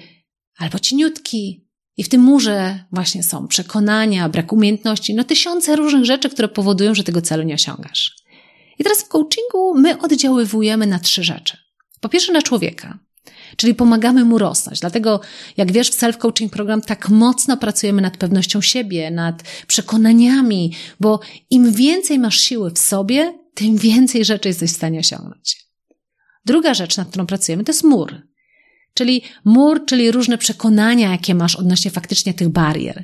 albo 0.60 0.80
cieniutki. 0.80 1.66
I 1.98 2.04
w 2.04 2.10
tym 2.10 2.22
murze 2.22 2.84
właśnie 2.92 3.24
są 3.24 3.48
przekonania, 3.48 4.30
brak 4.30 4.54
umiejętności, 4.54 5.14
no 5.14 5.24
tysiące 5.24 5.76
różnych 5.76 6.06
rzeczy, 6.06 6.30
które 6.30 6.48
powodują, 6.48 6.96
że 6.96 7.04
tego 7.04 7.22
celu 7.22 7.44
nie 7.44 7.54
osiągasz. 7.54 8.16
I 8.80 8.84
teraz 8.84 9.02
w 9.02 9.08
coachingu 9.08 9.74
my 9.76 9.98
oddziaływujemy 9.98 10.88
na 10.88 11.00
trzy 11.00 11.24
rzeczy. 11.24 11.58
Po 12.02 12.10
pierwsze 12.10 12.34
na 12.34 12.42
człowieka, 12.42 13.00
czyli 13.58 13.76
pomagamy 13.76 14.26
mu 14.26 14.38
rosnąć. 14.38 14.80
Dlatego, 14.80 15.22
jak 15.58 15.72
wiesz, 15.72 15.90
w 15.90 16.00
self-coaching 16.00 16.50
program 16.50 16.82
tak 16.82 17.10
mocno 17.10 17.58
pracujemy 17.58 18.02
nad 18.02 18.18
pewnością 18.18 18.62
siebie, 18.62 19.12
nad 19.12 19.44
przekonaniami, 19.68 20.74
bo 21.00 21.20
im 21.50 21.72
więcej 21.72 22.20
masz 22.20 22.40
siły 22.40 22.72
w 22.72 22.80
sobie, 22.80 23.40
tym 23.54 23.78
więcej 23.78 24.26
rzeczy 24.26 24.48
jesteś 24.48 24.72
w 24.72 24.76
stanie 24.76 25.00
osiągnąć. 25.00 25.68
Druga 26.46 26.74
rzecz, 26.74 26.98
nad 26.98 27.10
którą 27.10 27.26
pracujemy, 27.26 27.64
to 27.64 27.72
jest 27.72 27.84
mur. 27.84 28.29
Czyli 28.94 29.22
mur, 29.46 29.86
czyli 29.86 30.12
różne 30.12 30.38
przekonania, 30.38 31.12
jakie 31.12 31.36
masz 31.36 31.56
odnośnie 31.56 31.92
faktycznie 31.92 32.34
tych 32.34 32.50
barier. 32.50 33.04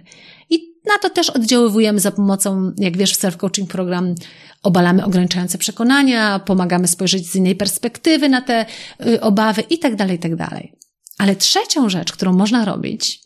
I 0.50 0.76
na 0.86 0.98
to 1.02 1.10
też 1.10 1.30
oddziaływujemy 1.30 2.00
za 2.00 2.12
pomocą, 2.12 2.72
jak 2.78 2.98
wiesz, 2.98 3.14
w 3.14 3.22
self-coaching 3.22 3.68
program 3.68 4.16
obalamy 4.64 5.06
ograniczające 5.06 5.58
przekonania, 5.58 6.40
pomagamy 6.40 6.88
spojrzeć 6.88 7.32
z 7.32 7.36
innej 7.36 7.56
perspektywy 7.56 8.30
na 8.30 8.42
te 8.42 8.66
y, 9.06 9.22
obawy 9.22 9.62
i 9.62 9.80
tak 9.80 9.96
dalej, 9.96 10.16
i 10.16 10.20
tak 10.20 10.36
dalej. 10.36 10.74
Ale 11.18 11.36
trzecią 11.36 11.90
rzecz, 11.90 12.12
którą 12.12 12.34
można 12.34 12.66
robić, 12.66 13.22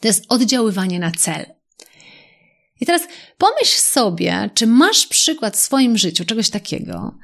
to 0.00 0.08
jest 0.08 0.24
oddziaływanie 0.28 0.98
na 0.98 1.10
cel. 1.10 1.46
I 2.80 2.86
teraz 2.86 3.02
pomyśl 3.38 3.78
sobie, 3.78 4.50
czy 4.54 4.66
masz 4.66 5.06
przykład 5.06 5.56
w 5.56 5.60
swoim 5.60 5.98
życiu 5.98 6.24
czegoś 6.24 6.50
takiego, 6.50 7.18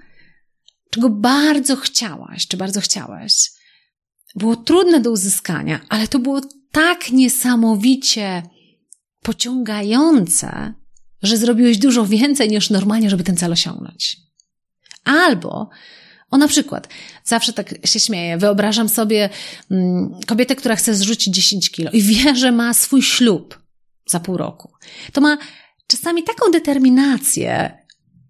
czego 0.90 1.10
bardzo 1.10 1.76
chciałaś, 1.76 2.46
czy 2.46 2.56
bardzo 2.56 2.80
chciałaś. 2.80 3.50
Było 4.34 4.56
trudne 4.56 5.00
do 5.00 5.10
uzyskania, 5.10 5.80
ale 5.88 6.08
to 6.08 6.18
było 6.18 6.40
tak 6.72 7.10
niesamowicie 7.10 8.42
pociągające, 9.22 10.74
że 11.22 11.36
zrobiłeś 11.36 11.78
dużo 11.78 12.06
więcej 12.06 12.48
niż 12.48 12.70
normalnie, 12.70 13.10
żeby 13.10 13.24
ten 13.24 13.36
cel 13.36 13.52
osiągnąć. 13.52 14.16
Albo, 15.04 15.70
o 16.30 16.38
na 16.38 16.48
przykład, 16.48 16.88
zawsze 17.24 17.52
tak 17.52 17.86
się 17.86 18.00
śmieję, 18.00 18.38
wyobrażam 18.38 18.88
sobie 18.88 19.28
mm, 19.70 20.20
kobietę, 20.26 20.56
która 20.56 20.76
chce 20.76 20.94
zrzucić 20.94 21.34
10 21.34 21.70
kilo 21.70 21.90
i 21.90 22.02
wie, 22.02 22.36
że 22.36 22.52
ma 22.52 22.74
swój 22.74 23.02
ślub 23.02 23.58
za 24.06 24.20
pół 24.20 24.36
roku. 24.36 24.72
To 25.12 25.20
ma 25.20 25.38
czasami 25.86 26.22
taką 26.22 26.50
determinację, 26.50 27.77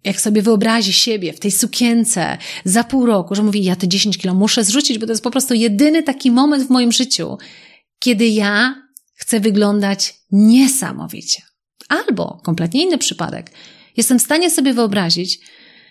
jak 0.04 0.20
sobie 0.20 0.42
wyobrazi 0.42 0.92
siebie 0.92 1.32
w 1.32 1.40
tej 1.40 1.50
sukience 1.50 2.38
za 2.64 2.84
pół 2.84 3.06
roku, 3.06 3.34
że 3.34 3.42
mówi, 3.42 3.64
ja 3.64 3.76
te 3.76 3.88
10 3.88 4.18
kilo 4.18 4.34
muszę 4.34 4.64
zrzucić, 4.64 4.98
bo 4.98 5.06
to 5.06 5.12
jest 5.12 5.22
po 5.22 5.30
prostu 5.30 5.54
jedyny 5.54 6.02
taki 6.02 6.30
moment 6.30 6.66
w 6.66 6.70
moim 6.70 6.92
życiu, 6.92 7.38
kiedy 7.98 8.28
ja 8.28 8.82
chcę 9.14 9.40
wyglądać 9.40 10.14
niesamowicie. 10.30 11.42
Albo 11.88 12.40
kompletnie 12.44 12.82
inny 12.82 12.98
przypadek. 12.98 13.50
Jestem 13.96 14.18
w 14.18 14.22
stanie 14.22 14.50
sobie 14.50 14.74
wyobrazić, 14.74 15.40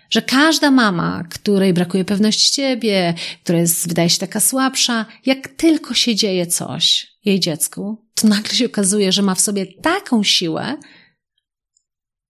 że 0.09 0.21
każda 0.21 0.71
mama, 0.71 1.23
której 1.29 1.73
brakuje 1.73 2.05
pewności 2.05 2.53
siebie, 2.53 3.13
która 3.43 3.59
jest, 3.59 3.87
wydaje 3.87 4.09
się 4.09 4.19
taka 4.19 4.39
słabsza, 4.39 5.05
jak 5.25 5.47
tylko 5.47 5.93
się 5.93 6.15
dzieje 6.15 6.47
coś 6.47 7.07
jej 7.25 7.39
dziecku, 7.39 8.05
to 8.13 8.27
nagle 8.27 8.53
się 8.53 8.65
okazuje, 8.65 9.11
że 9.11 9.21
ma 9.21 9.35
w 9.35 9.41
sobie 9.41 9.65
taką 9.65 10.23
siłę, 10.23 10.77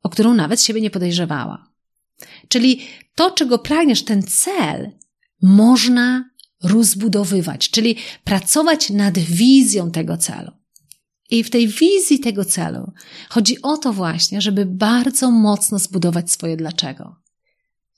o 0.04 0.10
którą 0.10 0.34
nawet 0.34 0.62
siebie 0.62 0.82
nie 0.82 0.90
podejrzewała. 0.90 1.67
Czyli 2.48 2.82
to, 3.16 3.32
czego 3.32 3.60
pragniesz, 3.60 4.04
ten 4.04 4.24
cel, 4.24 4.92
można 5.42 6.30
rozbudowywać, 6.64 7.70
czyli 7.70 7.96
pracować 8.24 8.90
nad 8.90 9.20
wizją 9.20 9.92
tego 9.92 10.18
celu. 10.18 10.52
I 11.30 11.44
w 11.44 11.50
tej 11.50 11.68
wizji 11.68 12.20
tego 12.20 12.46
celu 12.46 12.92
chodzi 13.30 13.62
o 13.62 13.78
to 13.78 13.94
właśnie, 13.94 14.42
żeby 14.42 14.66
bardzo 14.66 15.32
mocno 15.32 15.80
zbudować 15.80 16.32
swoje 16.32 16.58
dlaczego. 16.58 17.16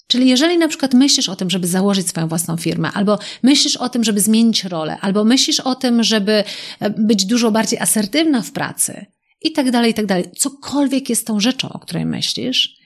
Czyli 0.08 0.30
jeżeli 0.30 0.58
na 0.58 0.68
przykład 0.68 0.94
myślisz 0.94 1.30
o 1.30 1.36
tym, 1.36 1.50
żeby 1.50 1.68
założyć 1.68 2.08
swoją 2.08 2.28
własną 2.28 2.58
firmę, 2.58 2.92
albo 2.92 3.20
myślisz 3.44 3.78
o 3.78 3.90
tym, 3.90 4.04
żeby 4.04 4.22
zmienić 4.22 4.64
rolę, 4.64 4.98
albo 5.02 5.24
myślisz 5.24 5.60
o 5.60 5.76
tym, 5.76 6.04
żeby 6.04 6.44
e, 6.80 6.90
być 6.90 7.26
dużo 7.26 7.52
bardziej 7.52 7.80
asertywna 7.80 8.42
w 8.42 8.52
pracy, 8.52 9.06
i 9.42 9.52
tak 9.52 9.72
dalej, 9.72 9.92
i 9.92 9.94
tak 9.94 10.06
dalej. 10.06 10.26
Cokolwiek 10.38 11.10
jest 11.10 11.28
tą 11.28 11.40
rzeczą, 11.40 11.70
o 11.70 11.80
której 11.80 12.06
myślisz, 12.06 12.79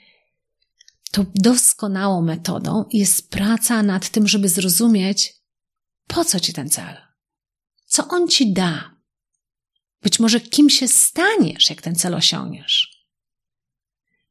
to 1.14 1.26
doskonałą 1.36 2.22
metodą 2.22 2.86
jest 2.92 3.30
praca 3.30 3.84
nad 3.84 4.10
tym, 4.10 4.28
żeby 4.28 4.50
zrozumieć, 4.50 5.34
po 6.08 6.26
co 6.26 6.40
ci 6.40 6.54
ten 6.54 6.70
cel, 6.70 6.98
co 7.86 8.08
on 8.08 8.28
ci 8.28 8.54
da, 8.54 8.96
być 10.02 10.20
może 10.20 10.40
kim 10.40 10.70
się 10.70 10.88
staniesz, 10.88 11.70
jak 11.70 11.82
ten 11.82 11.96
cel 11.96 12.16
osiągniesz. 12.16 13.06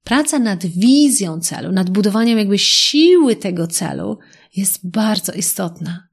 Praca 0.04 0.38
nad 0.38 0.66
wizją 0.66 1.40
celu, 1.40 1.72
nad 1.72 1.90
budowaniem 1.90 2.38
jakby 2.38 2.58
siły 2.58 3.36
tego 3.36 3.66
celu 3.66 4.18
jest 4.56 4.90
bardzo 4.90 5.32
istotna. 5.32 6.08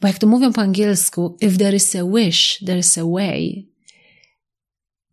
Bo 0.00 0.08
jak 0.08 0.18
to 0.18 0.26
mówią 0.26 0.52
po 0.52 0.60
angielsku, 0.60 1.36
if 1.40 1.56
there 1.56 1.76
is 1.76 1.96
a 1.96 2.04
wish, 2.04 2.58
there 2.66 2.78
is 2.78 2.98
a 2.98 3.04
way. 3.04 3.70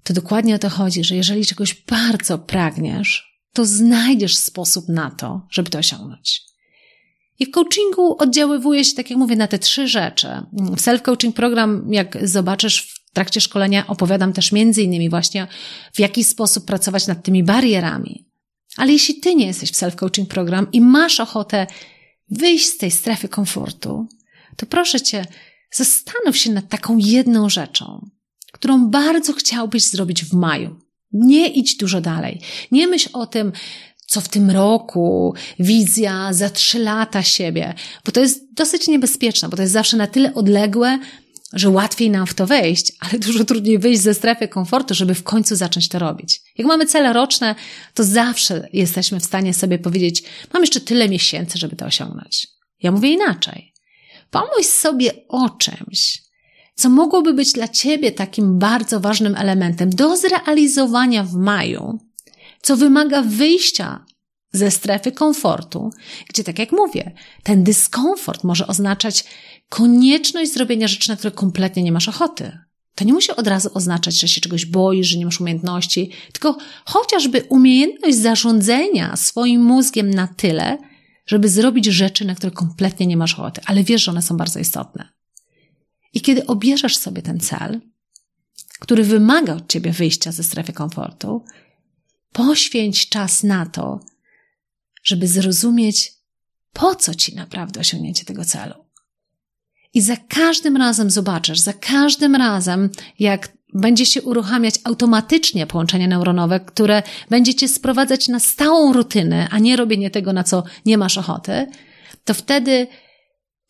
To 0.03 0.13
dokładnie 0.13 0.55
o 0.55 0.59
to 0.59 0.69
chodzi, 0.69 1.03
że 1.03 1.15
jeżeli 1.15 1.45
czegoś 1.45 1.73
bardzo 1.73 2.39
pragniesz, 2.39 3.30
to 3.53 3.65
znajdziesz 3.65 4.37
sposób 4.37 4.89
na 4.89 5.11
to, 5.11 5.47
żeby 5.49 5.69
to 5.69 5.77
osiągnąć. 5.77 6.41
I 7.39 7.45
w 7.45 7.51
coachingu 7.51 8.15
oddziaływuje 8.19 8.85
się, 8.85 8.95
tak 8.95 9.09
jak 9.09 9.19
mówię, 9.19 9.35
na 9.35 9.47
te 9.47 9.59
trzy 9.59 9.87
rzeczy. 9.87 10.27
W 10.53 10.81
self-coaching 10.81 11.31
program, 11.31 11.93
jak 11.93 12.27
zobaczysz 12.27 12.81
w 12.81 13.13
trakcie 13.13 13.41
szkolenia, 13.41 13.87
opowiadam 13.87 14.33
też 14.33 14.51
między 14.51 14.83
innymi 14.83 15.09
właśnie, 15.09 15.47
w 15.93 15.99
jaki 15.99 16.23
sposób 16.23 16.65
pracować 16.65 17.07
nad 17.07 17.23
tymi 17.23 17.43
barierami. 17.43 18.27
Ale 18.77 18.91
jeśli 18.91 19.15
ty 19.15 19.35
nie 19.35 19.47
jesteś 19.47 19.71
w 19.71 19.75
self-coaching 19.75 20.25
program 20.25 20.67
i 20.71 20.81
masz 20.81 21.19
ochotę 21.19 21.67
wyjść 22.30 22.65
z 22.65 22.78
tej 22.78 22.91
strefy 22.91 23.30
komfortu, 23.30 24.07
to 24.57 24.65
proszę 24.65 25.01
cię, 25.01 25.26
zastanów 25.71 26.38
się 26.38 26.51
nad 26.51 26.69
taką 26.69 26.97
jedną 26.97 27.49
rzeczą, 27.49 28.09
którą 28.51 28.88
bardzo 28.88 29.34
chciałbyś 29.34 29.84
zrobić 29.84 30.26
w 30.26 30.34
maju. 30.34 30.80
Nie 31.14 31.47
idź 31.47 31.78
dużo 31.78 32.01
dalej. 32.01 32.41
Nie 32.72 32.88
myśl 32.88 33.09
o 33.14 33.26
tym, 33.26 33.51
co 34.07 34.22
w 34.22 34.28
tym 34.28 34.51
roku, 34.51 35.34
wizja 35.59 36.34
za 36.34 36.49
trzy 36.49 36.80
lata 36.80 37.24
siebie, 37.24 37.74
bo 38.05 38.12
to 38.12 38.20
jest 38.20 38.53
dosyć 38.53 38.88
niebezpieczne, 38.88 39.49
bo 39.49 39.55
to 39.57 39.62
jest 39.62 39.74
zawsze 39.74 39.97
na 39.97 40.07
tyle 40.07 40.34
odległe, 40.34 40.99
że 41.53 41.70
łatwiej 41.70 42.09
nam 42.09 42.28
w 42.28 42.34
to 42.34 42.47
wejść, 42.47 42.91
ale 42.99 43.20
dużo 43.28 43.45
trudniej 43.45 43.80
wyjść 43.80 44.01
ze 44.01 44.14
strefy 44.14 44.47
komfortu, 44.47 44.93
żeby 44.93 45.16
w 45.16 45.24
końcu 45.24 45.55
zacząć 45.55 45.89
to 45.89 45.99
robić. 45.99 46.41
Jak 46.57 46.68
mamy 46.68 46.86
cele 46.86 47.14
roczne, 47.14 47.55
to 47.93 48.03
zawsze 48.03 48.70
jesteśmy 48.74 49.20
w 49.20 49.26
stanie 49.26 49.53
sobie 49.53 49.80
powiedzieć, 49.80 50.24
mam 50.53 50.64
jeszcze 50.64 50.82
tyle 50.82 51.09
miesięcy, 51.09 51.59
żeby 51.59 51.76
to 51.76 51.86
osiągnąć. 51.86 52.47
Ja 52.84 52.91
mówię 52.91 53.09
inaczej. 53.09 53.74
Pomyśl 54.30 54.70
sobie 54.70 55.12
o 55.28 55.49
czymś, 55.49 56.22
co 56.82 56.89
mogłoby 56.89 57.34
być 57.34 57.53
dla 57.53 57.67
Ciebie 57.67 58.11
takim 58.11 58.59
bardzo 58.59 58.99
ważnym 58.99 59.36
elementem 59.36 59.89
do 59.89 60.17
zrealizowania 60.17 61.23
w 61.23 61.34
maju, 61.34 61.99
co 62.61 62.77
wymaga 62.77 63.21
wyjścia 63.21 64.05
ze 64.51 64.71
strefy 64.71 65.11
komfortu, 65.11 65.89
gdzie, 66.29 66.43
tak 66.43 66.59
jak 66.59 66.71
mówię, 66.71 67.11
ten 67.43 67.63
dyskomfort 67.63 68.43
może 68.43 68.67
oznaczać 68.67 69.23
konieczność 69.69 70.53
zrobienia 70.53 70.88
rzeczy, 70.88 71.09
na 71.09 71.15
które 71.15 71.32
kompletnie 71.32 71.84
nie 71.84 71.91
masz 71.91 72.07
ochoty. 72.07 72.57
To 72.95 73.05
nie 73.05 73.13
musi 73.13 73.32
od 73.32 73.47
razu 73.47 73.69
oznaczać, 73.73 74.19
że 74.19 74.27
się 74.27 74.41
czegoś 74.41 74.65
boisz, 74.65 75.07
że 75.07 75.17
nie 75.17 75.25
masz 75.25 75.41
umiejętności, 75.41 76.11
tylko 76.34 76.57
chociażby 76.86 77.43
umiejętność 77.49 78.17
zarządzania 78.17 79.15
swoim 79.15 79.63
mózgiem 79.63 80.09
na 80.09 80.27
tyle, 80.27 80.77
żeby 81.25 81.49
zrobić 81.49 81.86
rzeczy, 81.86 82.25
na 82.25 82.36
które 82.36 82.51
kompletnie 82.51 83.07
nie 83.07 83.17
masz 83.17 83.39
ochoty, 83.39 83.61
ale 83.65 83.84
wiesz, 83.84 84.03
że 84.03 84.11
one 84.11 84.21
są 84.21 84.38
bardzo 84.38 84.59
istotne. 84.59 85.20
I 86.14 86.22
kiedy 86.22 86.45
obierzesz 86.45 86.97
sobie 86.97 87.22
ten 87.22 87.39
cel, 87.39 87.82
który 88.80 89.03
wymaga 89.03 89.55
od 89.55 89.68
ciebie 89.68 89.91
wyjścia 89.91 90.32
ze 90.32 90.43
strefy 90.43 90.74
komfortu, 90.74 91.45
poświęć 92.32 93.09
czas 93.09 93.43
na 93.43 93.66
to, 93.66 93.99
żeby 95.03 95.28
zrozumieć, 95.28 96.14
po 96.74 96.95
co 96.95 97.16
ci 97.16 97.36
naprawdę 97.36 97.80
osiągnięcie 97.80 98.26
tego 98.26 98.45
celu. 98.45 98.74
I 99.93 100.01
za 100.01 100.18
każdym 100.18 100.78
razem 100.78 101.09
zobaczysz, 101.09 101.59
za 101.59 101.74
każdym 101.74 102.36
razem, 102.36 102.89
jak 103.20 103.57
będzie 103.74 104.05
się 104.05 104.22
uruchamiać 104.22 104.76
automatycznie 104.84 105.68
połączenie 105.68 106.07
neuronowe, 106.07 106.59
które 106.59 107.03
będzie 107.30 107.55
cię 107.55 107.68
sprowadzać 107.68 108.28
na 108.28 108.39
stałą 108.39 108.93
rutynę, 108.93 109.47
a 109.51 109.59
nie 109.59 109.76
robienie 109.76 110.09
tego, 110.09 110.34
na 110.34 110.43
co 110.43 110.64
nie 110.86 110.97
masz 110.97 111.18
ochoty, 111.18 111.68
to 112.26 112.34
wtedy 112.34 112.88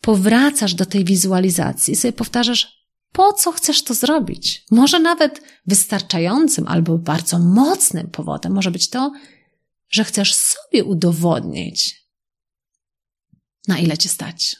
powracasz 0.02 0.74
do 0.74 0.86
tej 0.86 1.04
wizualizacji 1.04 1.92
i 1.92 1.96
sobie 1.96 2.12
powtarzasz, 2.12 2.82
po 3.12 3.32
co 3.32 3.52
chcesz 3.52 3.82
to 3.84 3.94
zrobić? 3.94 4.64
Może 4.70 5.00
nawet 5.00 5.42
wystarczającym 5.66 6.68
albo 6.68 6.98
bardzo 6.98 7.38
mocnym 7.38 8.10
powodem 8.10 8.52
może 8.52 8.70
być 8.70 8.88
to, 8.88 9.12
że 9.90 10.04
chcesz 10.04 10.34
sobie 10.34 10.84
udowodnić, 10.84 12.08
na 13.68 13.78
ile 13.78 13.98
cię 13.98 14.08
stać. 14.08 14.56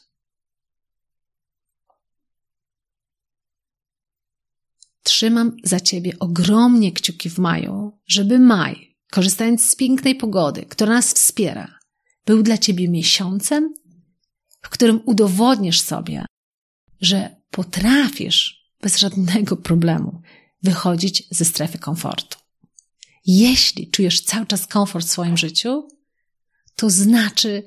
Trzymam 5.03 5.57
za 5.65 5.81
ciebie 5.81 6.13
ogromnie 6.19 6.93
kciuki 6.93 7.31
w 7.31 7.39
maju, 7.39 7.99
żeby 8.07 8.39
maj, 8.39 8.97
korzystając 9.11 9.71
z 9.71 9.77
pięknej 9.77 10.15
pogody, 10.15 10.63
która 10.63 10.95
nas 10.95 11.13
wspiera, 11.13 11.79
był 12.27 12.43
dla 12.43 12.59
ciebie 12.59 12.89
miesiącem, 12.89 13.75
w 14.63 14.69
którym 14.69 15.01
udowodnisz 15.05 15.81
sobie, 15.81 16.25
że 17.01 17.37
potrafisz 17.51 18.73
bez 18.81 18.99
żadnego 18.99 19.57
problemu 19.57 20.23
wychodzić 20.63 21.29
ze 21.31 21.45
strefy 21.45 21.79
komfortu. 21.79 22.39
Jeśli 23.27 23.91
czujesz 23.91 24.21
cały 24.21 24.47
czas 24.47 24.67
komfort 24.67 25.07
w 25.07 25.11
swoim 25.11 25.37
życiu, 25.37 25.89
to 26.77 26.91
znaczy, 26.91 27.67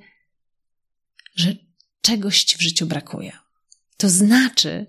że 1.35 1.55
czegoś 2.01 2.43
ci 2.43 2.57
w 2.57 2.61
życiu 2.61 2.85
brakuje. 2.85 3.37
To 3.97 4.09
znaczy, 4.09 4.85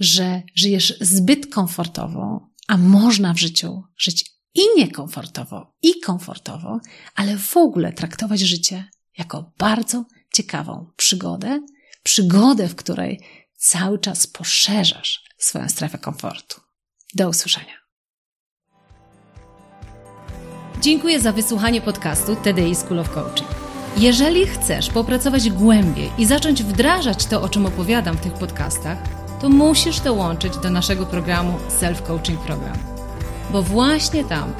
że 0.00 0.42
żyjesz 0.54 0.94
zbyt 1.00 1.46
komfortowo, 1.54 2.50
a 2.68 2.76
można 2.76 3.34
w 3.34 3.38
życiu 3.38 3.82
żyć 3.96 4.30
i 4.54 4.60
niekomfortowo, 4.76 5.74
i 5.82 6.00
komfortowo, 6.00 6.80
ale 7.14 7.38
w 7.38 7.56
ogóle 7.56 7.92
traktować 7.92 8.40
życie 8.40 8.84
jako 9.18 9.52
bardzo 9.58 10.04
ciekawą 10.34 10.90
przygodę, 10.96 11.60
przygodę, 12.02 12.68
w 12.68 12.76
której 12.76 13.20
cały 13.56 13.98
czas 13.98 14.26
poszerzasz 14.26 15.24
swoją 15.38 15.68
strefę 15.68 15.98
komfortu. 15.98 16.60
Do 17.14 17.28
usłyszenia. 17.28 17.74
Dziękuję 20.80 21.20
za 21.20 21.32
wysłuchanie 21.32 21.80
podcastu 21.80 22.36
TDI 22.36 22.74
School 22.74 22.98
of 22.98 23.10
Coaching. 23.10 23.50
Jeżeli 23.96 24.46
chcesz 24.46 24.90
popracować 24.90 25.50
głębiej 25.50 26.10
i 26.18 26.26
zacząć 26.26 26.62
wdrażać 26.62 27.26
to, 27.26 27.42
o 27.42 27.48
czym 27.48 27.66
opowiadam 27.66 28.16
w 28.16 28.20
tych 28.20 28.32
podcastach, 28.32 28.98
to 29.40 29.48
musisz 29.48 30.00
dołączyć 30.00 30.56
do 30.56 30.70
naszego 30.70 31.06
programu 31.06 31.58
Self 31.68 32.02
Coaching 32.02 32.40
Program. 32.40 32.78
Bo 33.50 33.62
właśnie 33.62 34.24
tam 34.24 34.54